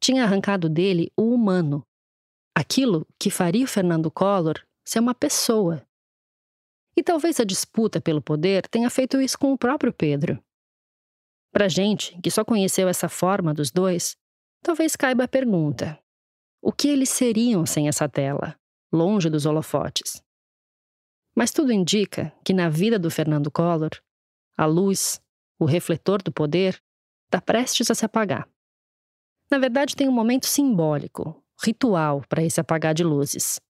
[0.00, 1.86] Tinha arrancado dele o humano.
[2.54, 5.82] Aquilo que faria o Fernando Collor ser uma pessoa.
[6.96, 10.42] E talvez a disputa pelo poder tenha feito isso com o próprio Pedro.
[11.52, 14.16] Para gente que só conheceu essa forma dos dois,
[14.62, 15.98] talvez caiba a pergunta:
[16.60, 18.56] o que eles seriam sem essa tela,
[18.92, 20.22] longe dos holofotes?
[21.34, 23.90] Mas tudo indica que na vida do Fernando Collor,
[24.56, 25.20] a luz,
[25.58, 26.80] o refletor do poder,
[27.24, 28.48] está prestes a se apagar.
[29.50, 33.60] Na verdade, tem um momento simbólico, ritual para esse apagar de luzes.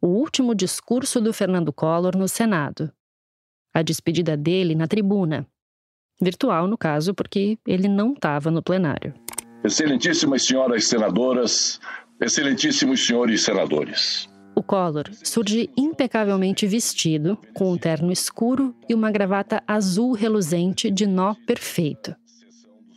[0.00, 2.92] O último discurso do Fernando Collor no Senado.
[3.72, 5.46] A despedida dele na tribuna.
[6.20, 9.14] Virtual, no caso, porque ele não estava no plenário.
[9.64, 11.80] Excelentíssimas senhoras senadoras,
[12.20, 14.28] excelentíssimos senhores senadores.
[14.54, 21.06] O Collor surge impecavelmente vestido, com um terno escuro e uma gravata azul reluzente de
[21.06, 22.14] nó perfeito.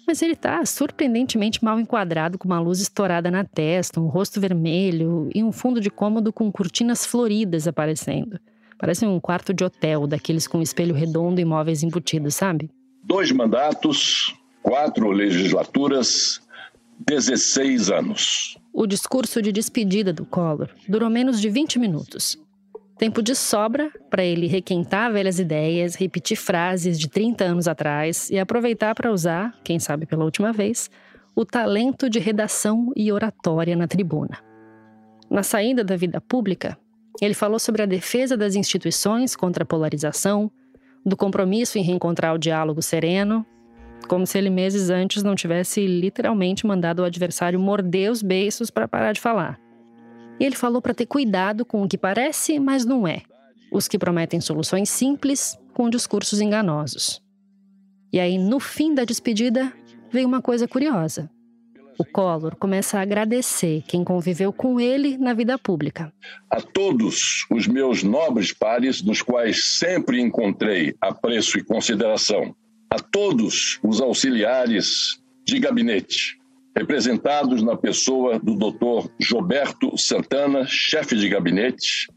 [0.07, 5.29] Mas ele está surpreendentemente mal enquadrado, com uma luz estourada na testa, um rosto vermelho
[5.33, 8.39] e um fundo de cômodo com cortinas floridas aparecendo.
[8.77, 12.69] Parece um quarto de hotel, daqueles com espelho redondo e móveis embutidos, sabe?
[13.03, 16.41] Dois mandatos, quatro legislaturas,
[16.99, 18.57] 16 anos.
[18.73, 22.37] O discurso de despedida do Collor durou menos de 20 minutos.
[22.97, 28.39] Tempo de sobra para ele requentar velhas ideias, repetir frases de 30 anos atrás e
[28.39, 30.89] aproveitar para usar, quem sabe pela última vez,
[31.35, 34.39] o talento de redação e oratória na tribuna.
[35.29, 36.77] Na saída da vida pública,
[37.21, 40.49] ele falou sobre a defesa das instituições contra a polarização,
[41.05, 43.45] do compromisso em reencontrar o diálogo sereno
[44.05, 48.87] como se ele meses antes não tivesse literalmente mandado o adversário morder os beiços para
[48.87, 49.59] parar de falar.
[50.39, 53.21] E ele falou para ter cuidado com o que parece, mas não é.
[53.71, 57.21] Os que prometem soluções simples com discursos enganosos.
[58.11, 59.73] E aí, no fim da despedida,
[60.11, 61.29] veio uma coisa curiosa.
[61.97, 66.13] O Collor começa a agradecer quem conviveu com ele na vida pública.
[66.49, 72.53] A todos os meus nobres pares, nos quais sempre encontrei apreço e consideração,
[72.95, 76.39] a todos os auxiliares de gabinete,
[76.75, 79.09] representados na pessoa do Dr.
[79.19, 82.07] Gilberto Santana, chefe de gabinete.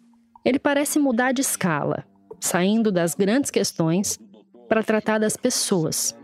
[0.45, 2.05] Ele parece mudar de escala,
[2.39, 4.21] saindo das grandes questões
[4.69, 6.17] para tratar das pessoas,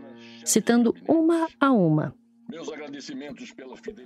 [0.45, 2.15] citando uma a uma.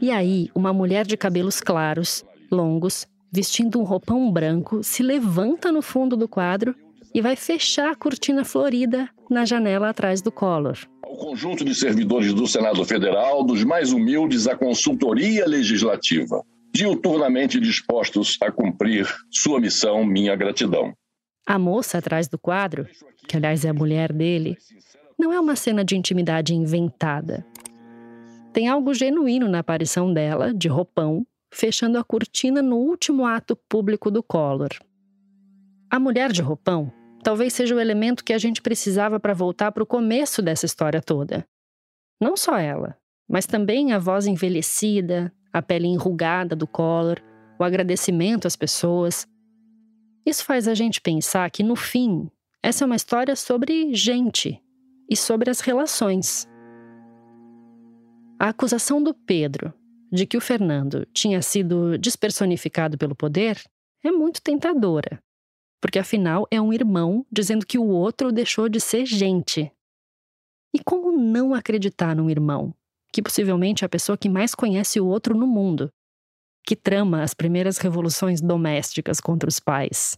[0.02, 5.84] E aí, uma mulher de cabelos claros, longos, vestindo um roupão branco, se levanta no
[5.84, 6.76] fundo do quadro
[7.14, 10.78] e vai fechar a cortina florida na janela atrás do Collor.
[11.04, 18.38] Ao conjunto de servidores do Senado Federal, dos mais humildes à consultoria legislativa, diuturnamente dispostos
[18.42, 20.94] a cumprir sua missão, minha gratidão.
[21.46, 22.88] A moça atrás do quadro,
[23.28, 24.58] que aliás é a mulher dele,
[25.18, 27.46] não é uma cena de intimidade inventada.
[28.54, 34.10] Tem algo genuíno na aparição dela, de roupão, fechando a cortina no último ato público
[34.10, 34.70] do Collor.
[35.90, 36.92] A mulher de roupão
[37.24, 41.02] talvez seja o elemento que a gente precisava para voltar para o começo dessa história
[41.02, 41.46] toda.
[42.22, 42.98] Não só ela,
[43.28, 47.20] mas também a voz envelhecida, a pele enrugada do Collor,
[47.60, 49.28] o agradecimento às pessoas.
[50.26, 52.30] Isso faz a gente pensar que, no fim,
[52.62, 54.62] essa é uma história sobre gente
[55.10, 56.48] e sobre as relações.
[58.40, 59.74] A acusação do Pedro
[60.12, 63.62] de que o Fernando tinha sido despersonificado pelo poder
[64.04, 65.22] é muito tentadora
[65.82, 69.72] porque afinal é um irmão dizendo que o outro deixou de ser gente.
[70.74, 72.76] E como não acreditar num irmão,
[73.12, 75.92] que possivelmente é a pessoa que mais conhece o outro no mundo,
[76.64, 80.18] que trama as primeiras revoluções domésticas contra os pais?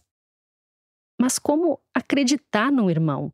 [1.18, 3.32] Mas como acreditar num irmão,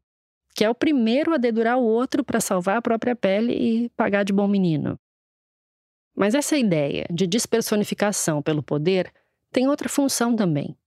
[0.55, 4.23] que é o primeiro a dedurar o outro para salvar a própria pele e pagar
[4.23, 4.99] de bom menino?
[6.15, 9.13] Mas essa ideia de despersonificação pelo poder
[9.51, 10.78] tem outra função também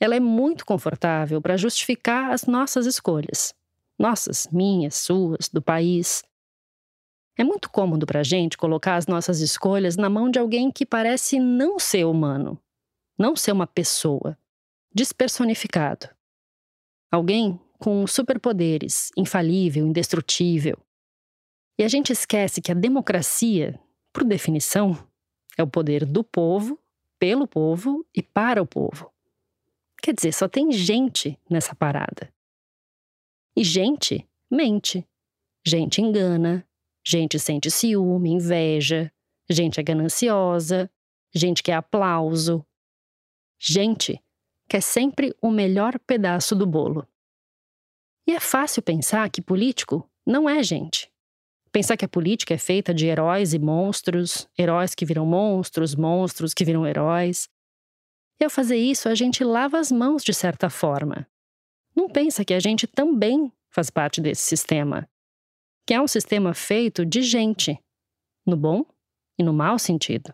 [0.00, 3.54] ela é muito confortável para justificar as nossas escolhas.
[3.98, 6.22] Nossas, minhas, suas, do país.
[7.36, 10.86] É muito cômodo para a gente colocar as nossas escolhas na mão de alguém que
[10.86, 12.60] parece não ser humano,
[13.18, 14.38] não ser uma pessoa,
[14.94, 16.08] despersonificado.
[17.10, 20.76] Alguém com superpoderes, infalível, indestrutível.
[21.78, 23.80] E a gente esquece que a democracia,
[24.12, 24.98] por definição,
[25.56, 26.78] é o poder do povo,
[27.18, 29.12] pelo povo e para o povo.
[30.02, 32.32] Quer dizer, só tem gente nessa parada.
[33.56, 35.06] E gente mente.
[35.66, 36.66] Gente engana.
[37.04, 39.12] Gente sente ciúme, inveja.
[39.48, 40.90] Gente é gananciosa.
[41.34, 42.64] Gente quer aplauso.
[43.58, 44.22] Gente
[44.68, 47.06] quer sempre o melhor pedaço do bolo.
[48.26, 51.10] E é fácil pensar que político não é gente.
[51.72, 56.54] Pensar que a política é feita de heróis e monstros, heróis que viram monstros, monstros
[56.54, 57.48] que viram heróis.
[58.40, 61.26] E ao fazer isso, a gente lava as mãos de certa forma.
[61.94, 65.08] não pensa que a gente também faz parte desse sistema,
[65.84, 67.76] que é um sistema feito de gente,
[68.46, 68.84] no bom
[69.36, 70.32] e no mau sentido.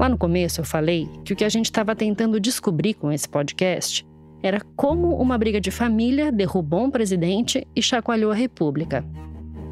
[0.00, 3.28] Lá no começo eu falei que o que a gente estava tentando descobrir com esse
[3.28, 4.06] podcast
[4.40, 9.04] era como uma briga de família derrubou um presidente e chacoalhou a República.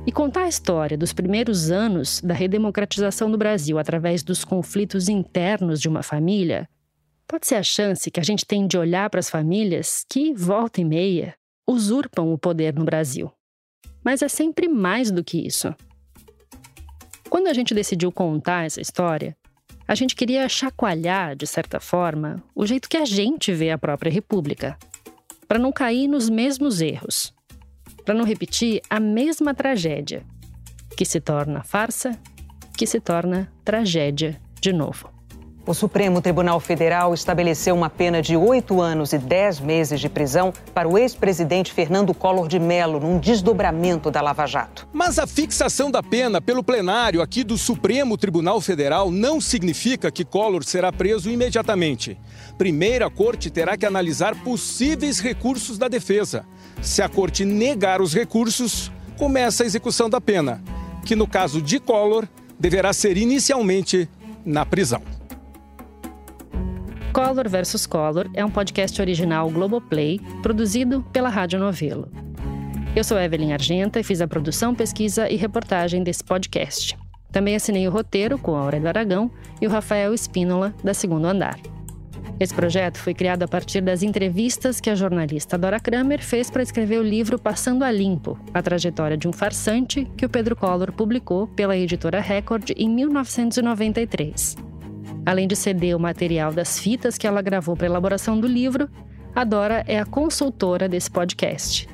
[0.05, 5.81] E contar a história dos primeiros anos da redemocratização do Brasil através dos conflitos internos
[5.81, 6.69] de uma família
[7.27, 10.81] pode ser a chance que a gente tem de olhar para as famílias que, volta
[10.81, 11.35] e meia,
[11.67, 13.31] usurpam o poder no Brasil.
[14.05, 15.75] Mas é sempre mais do que isso.
[17.29, 19.37] Quando a gente decidiu contar essa história,
[19.89, 24.11] a gente queria chacoalhar, de certa forma, o jeito que a gente vê a própria
[24.11, 24.79] República,
[25.47, 27.33] para não cair nos mesmos erros,
[28.05, 30.25] para não repetir a mesma tragédia,
[30.97, 32.19] que se torna farsa,
[32.77, 35.16] que se torna tragédia de novo.
[35.69, 40.53] O Supremo Tribunal Federal estabeleceu uma pena de oito anos e dez meses de prisão
[40.73, 44.87] para o ex-presidente Fernando Collor de Mello, num desdobramento da Lava Jato.
[44.93, 50.25] Mas a fixação da pena pelo plenário aqui do Supremo Tribunal Federal não significa que
[50.25, 52.17] Collor será preso imediatamente.
[52.57, 56.47] Primeiro, a corte terá que analisar possíveis recursos da defesa.
[56.81, 60.63] Se a corte negar os recursos, começa a execução da pena,
[61.05, 64.09] que no caso de Collor deverá ser inicialmente
[64.45, 65.16] na prisão.
[67.17, 72.13] Color vs Color é um podcast original Globoplay, produzido pela Rádio Novelo.
[72.95, 76.95] Eu sou Evelyn Argenta e fiz a produção, pesquisa e reportagem desse podcast.
[77.33, 79.31] Também assinei o roteiro com a Aurélio Aragão
[79.63, 81.59] e o Rafael Espínola, da Segundo Andar.
[82.39, 86.63] Esse projeto foi criado a partir das entrevistas que a jornalista Dora Kramer fez para
[86.63, 90.93] escrever o livro Passando a Limpo, a trajetória de um farsante, que o Pedro Collor
[90.93, 94.76] publicou pela editora Record em 1993.
[95.27, 98.89] Além de ceder o material das fitas que ela gravou para a elaboração do livro,
[99.35, 101.89] a Dora é a consultora desse podcast.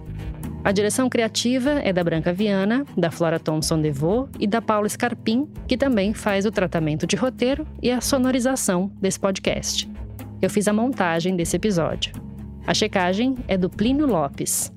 [0.63, 5.49] A direção criativa é da Branca Viana, da Flora Thompson DeVoe e da Paula Scarpim,
[5.67, 9.91] que também faz o tratamento de roteiro e a sonorização desse podcast.
[10.41, 12.13] Eu fiz a montagem desse episódio.
[12.67, 14.71] A checagem é do Plínio Lopes.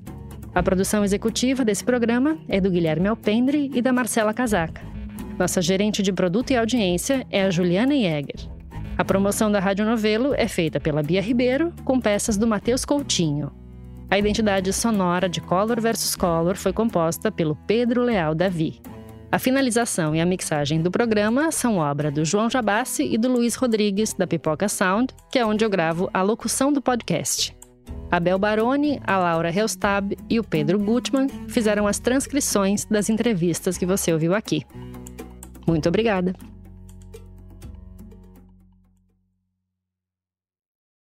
[0.54, 4.95] A produção executiva desse programa é do Guilherme Alpendre e da Marcela Casaca.
[5.38, 8.48] Nossa gerente de produto e audiência é a Juliana Jäger.
[8.96, 13.52] A promoção da Rádio Novelo é feita pela Bia Ribeiro, com peças do Matheus Coutinho.
[14.10, 18.80] A identidade sonora de Color vs Color foi composta pelo Pedro Leal Davi.
[19.30, 23.56] A finalização e a mixagem do programa são obra do João Jabassi e do Luiz
[23.56, 27.54] Rodrigues, da Pipoca Sound, que é onde eu gravo a locução do podcast.
[28.10, 33.76] A Bel Baroni, a Laura Helstab e o Pedro Gutmann fizeram as transcrições das entrevistas
[33.76, 34.64] que você ouviu aqui.
[35.66, 36.34] Muito obrigada!